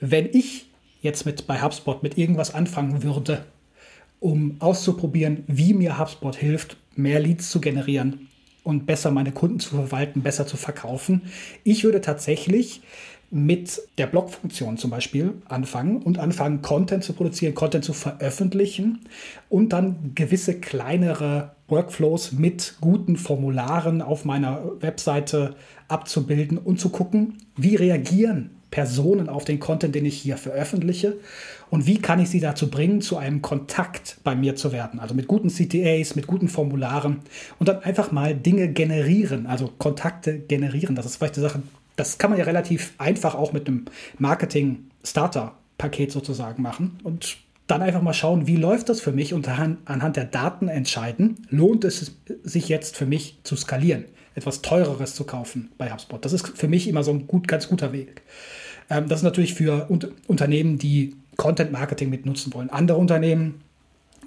wenn 0.00 0.26
ich 0.26 0.66
jetzt 1.00 1.26
mit 1.26 1.46
bei 1.46 1.62
HubSpot 1.62 2.02
mit 2.02 2.18
irgendwas 2.18 2.54
anfangen 2.54 3.02
würde, 3.02 3.44
um 4.20 4.56
auszuprobieren, 4.60 5.44
wie 5.46 5.74
mir 5.74 5.98
HubSpot 5.98 6.34
hilft, 6.34 6.76
mehr 6.94 7.20
Leads 7.20 7.50
zu 7.50 7.60
generieren 7.60 8.28
und 8.62 8.86
besser 8.86 9.10
meine 9.10 9.32
Kunden 9.32 9.60
zu 9.60 9.76
verwalten, 9.76 10.22
besser 10.22 10.46
zu 10.46 10.56
verkaufen. 10.56 11.22
Ich 11.62 11.84
würde 11.84 12.00
tatsächlich 12.00 12.80
mit 13.34 13.82
der 13.98 14.06
Blog-Funktion 14.06 14.78
zum 14.78 14.90
Beispiel 14.90 15.34
anfangen 15.48 16.00
und 16.02 16.18
anfangen, 16.18 16.62
Content 16.62 17.02
zu 17.02 17.14
produzieren, 17.14 17.54
Content 17.54 17.84
zu 17.84 17.92
veröffentlichen 17.92 19.00
und 19.48 19.72
dann 19.72 20.12
gewisse 20.14 20.60
kleinere 20.60 21.50
Workflows 21.66 22.32
mit 22.32 22.76
guten 22.80 23.16
Formularen 23.16 24.02
auf 24.02 24.24
meiner 24.24 24.62
Webseite 24.80 25.56
abzubilden 25.88 26.58
und 26.58 26.78
zu 26.78 26.90
gucken, 26.90 27.38
wie 27.56 27.74
reagieren 27.74 28.50
Personen 28.70 29.28
auf 29.28 29.44
den 29.44 29.58
Content, 29.60 29.94
den 29.94 30.04
ich 30.04 30.16
hier 30.16 30.36
veröffentliche 30.36 31.16
und 31.70 31.86
wie 31.86 31.98
kann 31.98 32.20
ich 32.20 32.30
sie 32.30 32.40
dazu 32.40 32.70
bringen, 32.70 33.00
zu 33.00 33.16
einem 33.16 33.42
Kontakt 33.42 34.18
bei 34.22 34.36
mir 34.36 34.54
zu 34.54 34.72
werden. 34.72 35.00
Also 35.00 35.14
mit 35.14 35.26
guten 35.26 35.48
CTAs, 35.48 36.14
mit 36.14 36.28
guten 36.28 36.48
Formularen 36.48 37.20
und 37.58 37.68
dann 37.68 37.82
einfach 37.82 38.12
mal 38.12 38.34
Dinge 38.34 38.68
generieren, 38.68 39.46
also 39.46 39.72
Kontakte 39.78 40.38
generieren. 40.38 40.94
Das 40.94 41.06
ist 41.06 41.16
vielleicht 41.16 41.36
eine 41.36 41.48
Sache, 41.48 41.62
das 41.96 42.18
kann 42.18 42.30
man 42.30 42.38
ja 42.38 42.44
relativ 42.44 42.94
einfach 42.98 43.34
auch 43.34 43.52
mit 43.52 43.68
einem 43.68 43.86
Marketing-Starter-Paket 44.18 46.12
sozusagen 46.12 46.62
machen 46.62 46.98
und 47.02 47.36
dann 47.66 47.82
einfach 47.82 48.02
mal 48.02 48.12
schauen, 48.12 48.46
wie 48.46 48.56
läuft 48.56 48.88
das 48.88 49.00
für 49.00 49.12
mich 49.12 49.32
und 49.32 49.48
anhand 49.48 50.16
der 50.16 50.26
Daten 50.26 50.68
entscheiden, 50.68 51.46
lohnt 51.48 51.84
es 51.84 52.12
sich 52.42 52.68
jetzt 52.68 52.96
für 52.96 53.06
mich 53.06 53.38
zu 53.42 53.56
skalieren, 53.56 54.04
etwas 54.34 54.60
teureres 54.60 55.14
zu 55.14 55.24
kaufen 55.24 55.70
bei 55.78 55.90
HubSpot. 55.90 56.22
Das 56.22 56.32
ist 56.32 56.58
für 56.58 56.68
mich 56.68 56.88
immer 56.88 57.02
so 57.02 57.12
ein 57.12 57.26
gut, 57.26 57.48
ganz 57.48 57.68
guter 57.68 57.92
Weg. 57.92 58.22
Ähm, 58.90 59.08
das 59.08 59.20
ist 59.20 59.24
natürlich 59.24 59.54
für 59.54 59.88
Unternehmen, 60.26 60.78
die 60.78 61.16
Content 61.36 61.72
Marketing 61.72 62.10
mit 62.10 62.26
nutzen 62.26 62.52
wollen. 62.52 62.70
Andere 62.70 62.98
Unternehmen 62.98 63.63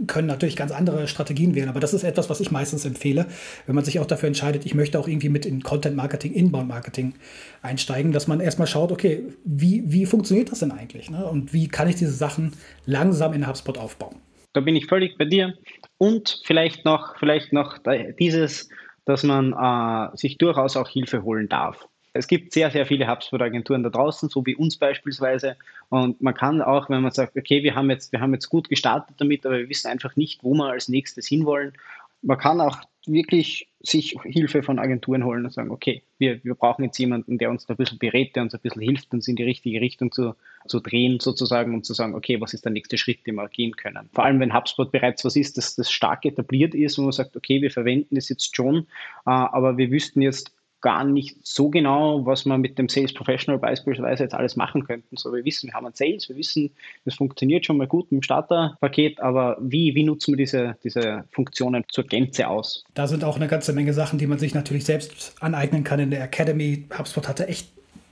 können 0.05 0.27
natürlich 0.27 0.55
ganz 0.55 0.71
andere 0.71 1.07
Strategien 1.07 1.55
wählen, 1.55 1.69
aber 1.69 1.79
das 1.79 1.93
ist 1.93 2.03
etwas, 2.03 2.29
was 2.29 2.39
ich 2.39 2.51
meistens 2.51 2.85
empfehle, 2.85 3.25
wenn 3.65 3.75
man 3.75 3.83
sich 3.83 3.99
auch 3.99 4.05
dafür 4.05 4.27
entscheidet, 4.27 4.65
ich 4.65 4.75
möchte 4.75 4.99
auch 4.99 5.07
irgendwie 5.07 5.29
mit 5.29 5.45
in 5.45 5.63
Content 5.63 5.95
Marketing, 5.95 6.33
Inbound 6.33 6.67
Marketing 6.67 7.15
einsteigen, 7.61 8.11
dass 8.11 8.27
man 8.27 8.39
erstmal 8.39 8.67
schaut, 8.67 8.91
okay, 8.91 9.23
wie, 9.43 9.83
wie 9.85 10.05
funktioniert 10.05 10.51
das 10.51 10.59
denn 10.59 10.71
eigentlich 10.71 11.09
ne? 11.09 11.25
und 11.25 11.53
wie 11.53 11.67
kann 11.67 11.89
ich 11.89 11.95
diese 11.95 12.11
Sachen 12.11 12.53
langsam 12.85 13.33
in 13.33 13.47
HubSpot 13.47 13.77
aufbauen. 13.77 14.17
Da 14.53 14.61
bin 14.61 14.75
ich 14.75 14.87
völlig 14.87 15.17
bei 15.17 15.25
dir 15.25 15.53
und 15.97 16.41
vielleicht 16.43 16.85
noch, 16.85 17.17
vielleicht 17.17 17.53
noch 17.53 17.77
dieses, 18.19 18.69
dass 19.05 19.23
man 19.23 19.53
äh, 19.53 20.15
sich 20.17 20.37
durchaus 20.37 20.77
auch 20.77 20.89
Hilfe 20.89 21.23
holen 21.23 21.47
darf. 21.47 21.87
Es 22.17 22.27
gibt 22.27 22.53
sehr, 22.53 22.71
sehr 22.71 22.85
viele 22.85 23.07
HubSpot-Agenturen 23.07 23.83
da 23.83 23.89
draußen, 23.89 24.29
so 24.29 24.45
wie 24.45 24.55
uns 24.55 24.77
beispielsweise. 24.77 25.55
Und 25.89 26.21
man 26.21 26.33
kann 26.33 26.61
auch, 26.61 26.89
wenn 26.89 27.01
man 27.01 27.11
sagt, 27.11 27.37
okay, 27.37 27.63
wir 27.63 27.75
haben 27.75 27.89
jetzt, 27.89 28.11
wir 28.11 28.19
haben 28.19 28.33
jetzt 28.33 28.49
gut 28.49 28.69
gestartet 28.69 29.15
damit, 29.19 29.45
aber 29.45 29.59
wir 29.59 29.69
wissen 29.69 29.87
einfach 29.87 30.15
nicht, 30.15 30.43
wo 30.43 30.53
wir 30.53 30.69
als 30.69 30.89
nächstes 30.89 31.27
hinwollen. 31.27 31.73
Man 32.21 32.37
kann 32.37 32.59
auch 32.61 32.81
wirklich 33.07 33.67
sich 33.79 34.17
Hilfe 34.23 34.63
von 34.63 34.79
Agenturen 34.79 35.23
holen 35.23 35.45
und 35.45 35.53
sagen, 35.53 35.71
okay, 35.71 36.03
wir, 36.17 36.43
wir 36.43 36.55
brauchen 36.55 36.83
jetzt 36.83 36.97
jemanden, 36.97 37.37
der 37.37 37.49
uns 37.49 37.65
da 37.65 37.73
ein 37.73 37.77
bisschen 37.77 37.99
berät, 37.99 38.35
der 38.35 38.43
uns 38.43 38.53
ein 38.53 38.59
bisschen 38.59 38.81
hilft, 38.81 39.13
uns 39.13 39.27
in 39.27 39.35
die 39.35 39.43
richtige 39.43 39.79
Richtung 39.79 40.11
zu, 40.11 40.35
zu 40.67 40.79
drehen 40.79 41.19
sozusagen 41.19 41.73
und 41.73 41.85
zu 41.85 41.93
sagen, 41.93 42.15
okay, 42.15 42.41
was 42.41 42.53
ist 42.53 42.65
der 42.65 42.71
nächste 42.71 42.97
Schritt, 42.97 43.25
den 43.25 43.35
wir 43.35 43.47
gehen 43.47 43.75
können. 43.75 44.09
Vor 44.13 44.25
allem, 44.25 44.39
wenn 44.39 44.53
HubSpot 44.53 44.91
bereits 44.91 45.23
was 45.23 45.35
ist, 45.35 45.57
das, 45.57 45.75
das 45.75 45.91
stark 45.91 46.25
etabliert 46.25 46.75
ist, 46.75 46.97
wo 46.97 47.03
man 47.03 47.11
sagt, 47.11 47.37
okay, 47.37 47.61
wir 47.61 47.71
verwenden 47.71 48.17
es 48.17 48.29
jetzt 48.29 48.55
schon, 48.55 48.79
äh, 48.79 49.29
aber 49.29 49.77
wir 49.77 49.89
wüssten 49.89 50.21
jetzt 50.21 50.51
gar 50.81 51.03
nicht 51.03 51.37
so 51.43 51.69
genau, 51.69 52.25
was 52.25 52.45
wir 52.45 52.57
mit 52.57 52.77
dem 52.77 52.89
Sales 52.89 53.13
Professional 53.13 53.59
beispielsweise 53.59 54.23
jetzt 54.23 54.35
alles 54.35 54.55
machen 54.55 54.85
könnten. 54.85 55.17
So, 55.17 55.33
wir 55.33 55.43
wissen, 55.43 55.67
wir 55.67 55.73
haben 55.73 55.85
einen 55.85 55.95
Sales, 55.95 56.29
wir 56.29 56.35
wissen, 56.35 56.71
das 57.05 57.15
funktioniert 57.15 57.65
schon 57.65 57.77
mal 57.77 57.87
gut 57.87 58.11
mit 58.11 58.21
dem 58.21 58.23
Starterpaket, 58.23 59.19
aber 59.19 59.57
wie, 59.59 59.95
wie 59.95 60.03
nutzen 60.03 60.33
wir 60.33 60.37
diese, 60.37 60.75
diese 60.83 61.23
Funktionen 61.31 61.83
zur 61.89 62.05
Gänze 62.05 62.47
aus? 62.47 62.83
Da 62.93 63.07
sind 63.07 63.23
auch 63.23 63.37
eine 63.37 63.47
ganze 63.47 63.73
Menge 63.73 63.93
Sachen, 63.93 64.19
die 64.19 64.27
man 64.27 64.39
sich 64.39 64.53
natürlich 64.53 64.85
selbst 64.85 65.35
aneignen 65.39 65.83
kann 65.83 65.99
in 65.99 66.11
der 66.11 66.23
Academy. 66.23 66.85
HubSpot 66.97 67.27
hatte 67.27 67.47
echt 67.47 67.69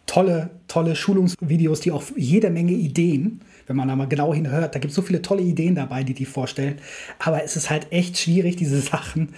tolle, 0.08 0.50
tolle 0.68 0.96
Schulungsvideos, 0.96 1.82
die 1.82 1.92
auch 1.92 2.04
jede 2.16 2.50
Menge 2.50 2.74
Ideen 2.74 3.42
wenn 3.68 3.76
man 3.76 3.88
da 3.88 3.96
mal 3.96 4.08
genau 4.08 4.34
hinhört, 4.34 4.76
da 4.76 4.80
gibt 4.80 4.92
es 4.92 4.96
so 4.96 5.02
viele 5.02 5.22
tolle 5.22 5.42
Ideen 5.42 5.76
dabei, 5.76 6.04
die 6.04 6.14
die 6.14 6.26
vorstellen. 6.26 6.80
Aber 7.20 7.44
es 7.44 7.56
ist 7.56 7.70
halt 7.70 7.92
echt 7.92 8.18
schwierig, 8.18 8.56
diese 8.58 8.80
Sachen 8.80 9.34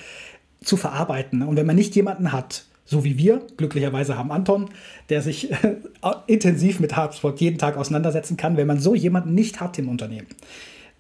zu 0.64 0.78
verarbeiten. 0.78 1.42
Und 1.44 1.56
wenn 1.56 1.66
man 1.66 1.76
nicht 1.76 1.96
jemanden 1.96 2.32
hat, 2.32 2.66
so 2.88 3.04
wie 3.04 3.18
wir. 3.20 3.46
Glücklicherweise 3.58 4.18
haben 4.18 4.32
Anton, 4.32 4.70
der 5.10 5.22
sich 5.22 5.52
äh, 5.52 5.76
intensiv 6.26 6.80
mit 6.80 6.98
HubSpot 6.98 7.40
jeden 7.40 7.60
Tag 7.60 7.78
auseinandersetzen 7.78 8.38
kann. 8.38 8.58
Wenn 8.58 8.68
man 8.68 8.80
so 8.80 8.96
jemanden 8.96 9.36
nicht 9.36 9.60
hat 9.60 9.78
im 9.78 9.90
Unternehmen, 9.90 10.28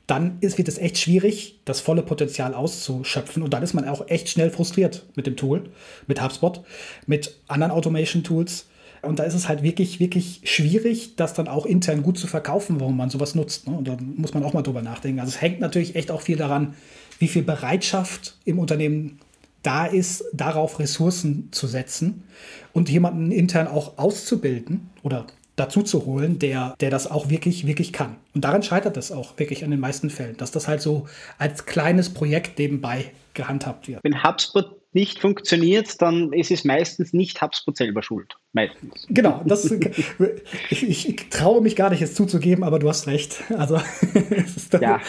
dann 0.06 0.38
ist, 0.42 0.58
wird 0.58 0.68
es 0.68 0.78
echt 0.78 0.98
schwierig, 0.98 1.60
das 1.66 1.82
volle 1.82 2.04
Potenzial 2.04 2.54
auszuschöpfen. 2.54 3.42
Und 3.42 3.54
dann 3.54 3.64
ist 3.64 3.74
man 3.74 3.88
auch 3.88 4.08
echt 4.08 4.30
schnell 4.30 4.52
frustriert 4.52 5.06
mit 5.16 5.26
dem 5.28 5.36
Tool, 5.36 5.70
mit 6.08 6.22
HubSpot, 6.22 6.64
mit 7.08 7.38
anderen 7.48 7.72
Automation-Tools. 7.72 8.68
Und 9.02 9.20
da 9.20 9.24
ist 9.24 9.34
es 9.34 9.48
halt 9.48 9.64
wirklich, 9.64 10.00
wirklich 10.00 10.42
schwierig, 10.44 11.16
das 11.16 11.34
dann 11.34 11.48
auch 11.48 11.66
intern 11.66 12.04
gut 12.04 12.18
zu 12.18 12.28
verkaufen, 12.28 12.80
warum 12.80 12.98
man 12.98 13.10
sowas 13.10 13.36
nutzt. 13.36 13.68
Ne? 13.68 13.78
Und 13.78 13.88
da 13.88 13.98
muss 14.00 14.34
man 14.34 14.44
auch 14.44 14.54
mal 14.54 14.64
drüber 14.64 14.82
nachdenken. 14.82 15.20
Also 15.20 15.30
es 15.30 15.42
hängt 15.42 15.60
natürlich 15.60 15.96
echt 15.96 16.10
auch 16.10 16.22
viel 16.22 16.38
daran, 16.38 16.74
wie 17.20 17.28
viel 17.28 17.44
Bereitschaft 17.44 18.38
im 18.46 18.60
Unternehmen 18.60 19.20
da 19.68 19.86
ist, 19.86 20.24
darauf 20.32 20.80
Ressourcen 20.80 21.50
zu 21.52 21.68
setzen 21.68 22.24
und 22.72 22.90
jemanden 22.90 23.32
intern 23.32 23.68
auch 23.68 23.98
auszubilden 23.98 24.90
oder 25.04 25.28
dazu 25.58 25.82
zu 25.82 26.06
holen, 26.06 26.40
der, 26.40 26.76
der 26.80 26.90
das 26.90 27.10
auch 27.10 27.30
wirklich, 27.30 27.68
wirklich 27.68 27.92
kann. 27.92 28.16
Und 28.34 28.46
daran 28.46 28.64
scheitert 28.64 28.96
es 28.96 29.12
auch 29.12 29.38
wirklich 29.38 29.64
in 29.64 29.72
den 29.72 29.80
meisten 29.80 30.10
Fällen, 30.10 30.38
dass 30.38 30.52
das 30.52 30.70
halt 30.70 30.82
so 30.82 31.08
als 31.38 31.66
kleines 31.66 32.14
Projekt 32.14 32.60
nebenbei 32.60 33.12
gehandhabt 33.34 33.90
wird. 33.90 34.04
Wenn 34.04 34.24
HubSpot 34.24 34.78
nicht 34.94 35.20
funktioniert, 35.20 36.02
dann 36.02 36.32
ist 36.32 36.50
es 36.50 36.64
meistens 36.64 37.12
nicht 37.12 37.42
HubSpot 37.42 37.76
selber 37.76 38.02
schuld. 38.04 38.36
Meistens. 38.54 39.06
Genau, 39.10 39.42
das, 39.46 39.70
ich, 40.70 40.90
ich, 40.90 41.30
traue 41.30 41.62
mich 41.62 41.76
gar 41.76 41.90
nicht, 41.90 42.02
es 42.02 42.16
zuzugeben, 42.16 42.64
aber 42.64 42.80
du 42.80 42.88
hast 42.88 43.06
recht. 43.08 43.44
Also 43.58 43.82
es, 44.30 44.70
ja. 44.80 45.02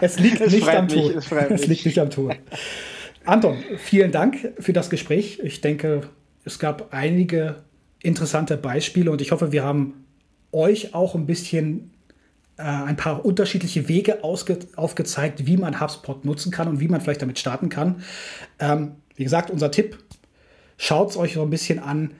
es 0.00 0.18
liegt 0.18 0.40
nicht 0.40 0.68
am 0.68 0.86
mich, 0.86 0.94
Tool. 0.94 1.22
Es, 1.50 1.66
liegt 1.66 1.86
nicht 1.86 1.98
am 2.00 2.10
Tool. 2.10 2.34
Anton, 3.28 3.58
vielen 3.76 4.10
Dank 4.10 4.54
für 4.58 4.72
das 4.72 4.88
Gespräch. 4.88 5.38
Ich 5.42 5.60
denke, 5.60 6.08
es 6.46 6.58
gab 6.58 6.94
einige 6.94 7.56
interessante 8.02 8.56
Beispiele 8.56 9.10
und 9.10 9.20
ich 9.20 9.32
hoffe, 9.32 9.52
wir 9.52 9.64
haben 9.64 10.06
euch 10.50 10.94
auch 10.94 11.14
ein 11.14 11.26
bisschen 11.26 11.90
äh, 12.56 12.62
ein 12.62 12.96
paar 12.96 13.26
unterschiedliche 13.26 13.86
Wege 13.86 14.24
aufgezeigt, 14.24 15.46
wie 15.46 15.58
man 15.58 15.78
HubSpot 15.78 16.24
nutzen 16.24 16.50
kann 16.50 16.68
und 16.68 16.80
wie 16.80 16.88
man 16.88 17.02
vielleicht 17.02 17.20
damit 17.20 17.38
starten 17.38 17.68
kann. 17.68 18.02
Ähm, 18.60 18.92
wie 19.14 19.24
gesagt, 19.24 19.50
unser 19.50 19.70
Tipp, 19.70 19.98
schaut 20.78 21.10
es 21.10 21.18
euch 21.18 21.34
so 21.34 21.42
ein 21.42 21.50
bisschen 21.50 21.80
an, 21.80 22.12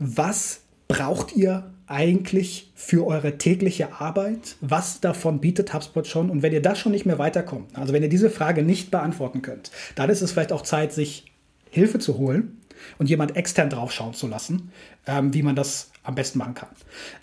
was 0.00 0.62
braucht 0.88 1.36
ihr 1.36 1.72
eigentlich 1.88 2.70
für 2.74 3.06
eure 3.06 3.38
tägliche 3.38 3.94
Arbeit? 4.00 4.56
Was 4.60 5.00
davon 5.00 5.40
bietet 5.40 5.74
HubSpot 5.74 6.06
schon? 6.06 6.30
Und 6.30 6.42
wenn 6.42 6.52
ihr 6.52 6.62
das 6.62 6.78
schon 6.78 6.92
nicht 6.92 7.06
mehr 7.06 7.18
weiterkommt, 7.18 7.76
also 7.76 7.92
wenn 7.92 8.02
ihr 8.02 8.08
diese 8.08 8.30
Frage 8.30 8.62
nicht 8.62 8.90
beantworten 8.90 9.42
könnt, 9.42 9.70
dann 9.94 10.10
ist 10.10 10.22
es 10.22 10.32
vielleicht 10.32 10.52
auch 10.52 10.62
Zeit, 10.62 10.92
sich 10.92 11.32
Hilfe 11.70 11.98
zu 11.98 12.18
holen 12.18 12.58
und 12.98 13.08
jemand 13.08 13.36
extern 13.36 13.70
draufschauen 13.70 14.14
zu 14.14 14.26
lassen, 14.28 14.70
ähm, 15.06 15.34
wie 15.34 15.42
man 15.42 15.56
das 15.56 15.90
am 16.08 16.14
besten 16.14 16.38
machen 16.38 16.54
kann. 16.54 16.70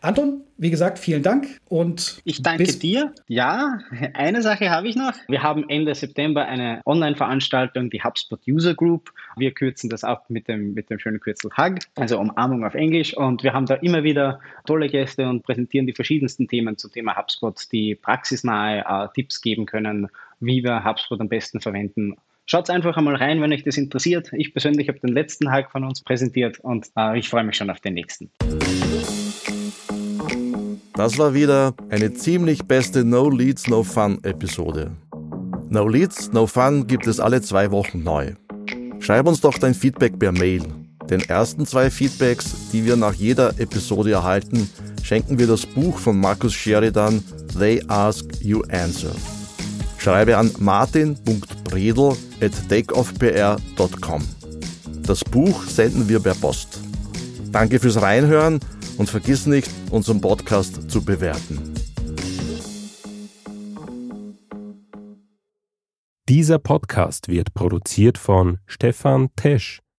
Anton, 0.01 0.43
wie 0.57 0.69
gesagt, 0.69 0.99
vielen 0.99 1.23
Dank 1.23 1.59
und 1.69 2.21
ich 2.23 2.43
danke 2.43 2.65
dir. 2.65 3.11
Ja, 3.27 3.79
eine 4.13 4.43
Sache 4.43 4.69
habe 4.69 4.87
ich 4.87 4.95
noch. 4.95 5.13
Wir 5.27 5.41
haben 5.41 5.67
Ende 5.69 5.95
September 5.95 6.45
eine 6.45 6.81
Online-Veranstaltung, 6.85 7.89
die 7.89 8.03
HubSpot 8.03 8.39
User 8.47 8.75
Group. 8.75 9.11
Wir 9.37 9.51
kürzen 9.51 9.89
das 9.89 10.03
ab 10.03 10.25
mit 10.29 10.47
dem, 10.47 10.75
mit 10.75 10.91
dem 10.91 10.99
schönen 10.99 11.19
Kürzel 11.19 11.49
HUG, 11.57 11.79
also 11.95 12.19
Umarmung 12.19 12.63
auf 12.63 12.75
Englisch. 12.75 13.17
Und 13.17 13.41
wir 13.41 13.53
haben 13.53 13.65
da 13.65 13.73
immer 13.73 14.03
wieder 14.03 14.39
tolle 14.67 14.87
Gäste 14.87 15.27
und 15.27 15.41
präsentieren 15.41 15.87
die 15.87 15.93
verschiedensten 15.93 16.47
Themen 16.47 16.77
zum 16.77 16.91
Thema 16.91 17.17
HubSpot, 17.17 17.59
die 17.71 17.95
praxisnahe 17.95 18.85
äh, 18.87 19.07
Tipps 19.15 19.41
geben 19.41 19.65
können, 19.65 20.09
wie 20.39 20.63
wir 20.63 20.85
HubSpot 20.85 21.19
am 21.19 21.27
besten 21.27 21.59
verwenden 21.59 22.17
Schaut 22.47 22.69
einfach 22.69 22.95
einmal 22.95 23.15
rein, 23.15 23.41
wenn 23.41 23.51
euch 23.51 23.63
das 23.63 23.75
interessiert. 23.75 24.31
Ich 24.33 24.53
persönlich 24.53 24.87
habe 24.87 24.99
den 24.99 25.13
letzten 25.13 25.49
Hack 25.49 25.71
von 25.71 25.83
uns 25.83 26.03
präsentiert 26.03 26.59
und 26.59 26.87
äh, 26.95 27.17
ich 27.17 27.27
freue 27.27 27.43
mich 27.43 27.55
schon 27.55 27.71
auf 27.71 27.79
den 27.79 27.95
nächsten. 27.95 28.29
Das 30.93 31.17
war 31.17 31.33
wieder 31.33 31.73
eine 31.89 32.13
ziemlich 32.13 32.63
beste 32.65 33.03
No 33.03 33.29
Leads, 33.31 33.67
No 33.67 33.81
Fun 33.81 34.23
Episode. 34.23 34.91
No 35.69 35.87
Leads, 35.87 36.31
No 36.33 36.45
Fun 36.45 36.85
gibt 36.85 37.07
es 37.07 37.19
alle 37.19 37.41
zwei 37.41 37.71
Wochen 37.71 38.03
neu. 38.03 38.33
Schreib 38.99 39.27
uns 39.27 39.41
doch 39.41 39.57
dein 39.57 39.73
Feedback 39.73 40.19
per 40.19 40.31
Mail. 40.31 40.63
Den 41.09 41.21
ersten 41.21 41.65
zwei 41.65 41.89
Feedbacks, 41.89 42.69
die 42.71 42.85
wir 42.85 42.95
nach 42.95 43.13
jeder 43.13 43.59
Episode 43.59 44.11
erhalten, 44.11 44.69
schenken 45.01 45.39
wir 45.39 45.47
das 45.47 45.65
Buch 45.65 45.97
von 45.97 46.19
Markus 46.19 46.53
Sheridan 46.53 47.23
They 47.57 47.83
Ask 47.87 48.25
You 48.41 48.61
Answer. 48.69 49.15
Schreibe 49.97 50.37
an 50.37 50.51
martin.bredel 51.65 52.15
at 52.41 52.69
takeoffpr.com. 52.69 54.21
Das 55.03 55.23
Buch 55.23 55.63
senden 55.63 56.07
wir 56.09 56.19
per 56.19 56.35
Post. 56.35 56.79
Danke 57.51 57.79
fürs 57.79 58.01
Reinhören 58.01 58.59
und 58.97 59.09
vergiss 59.09 59.45
nicht, 59.45 59.69
unseren 59.91 60.21
Podcast 60.21 60.89
zu 60.89 61.03
bewerten. 61.03 61.73
Dieser 66.27 66.57
Podcast 66.57 67.27
wird 67.27 67.53
produziert 67.53 68.17
von 68.17 68.57
Stefan 68.65 69.29
Tesch 69.35 69.81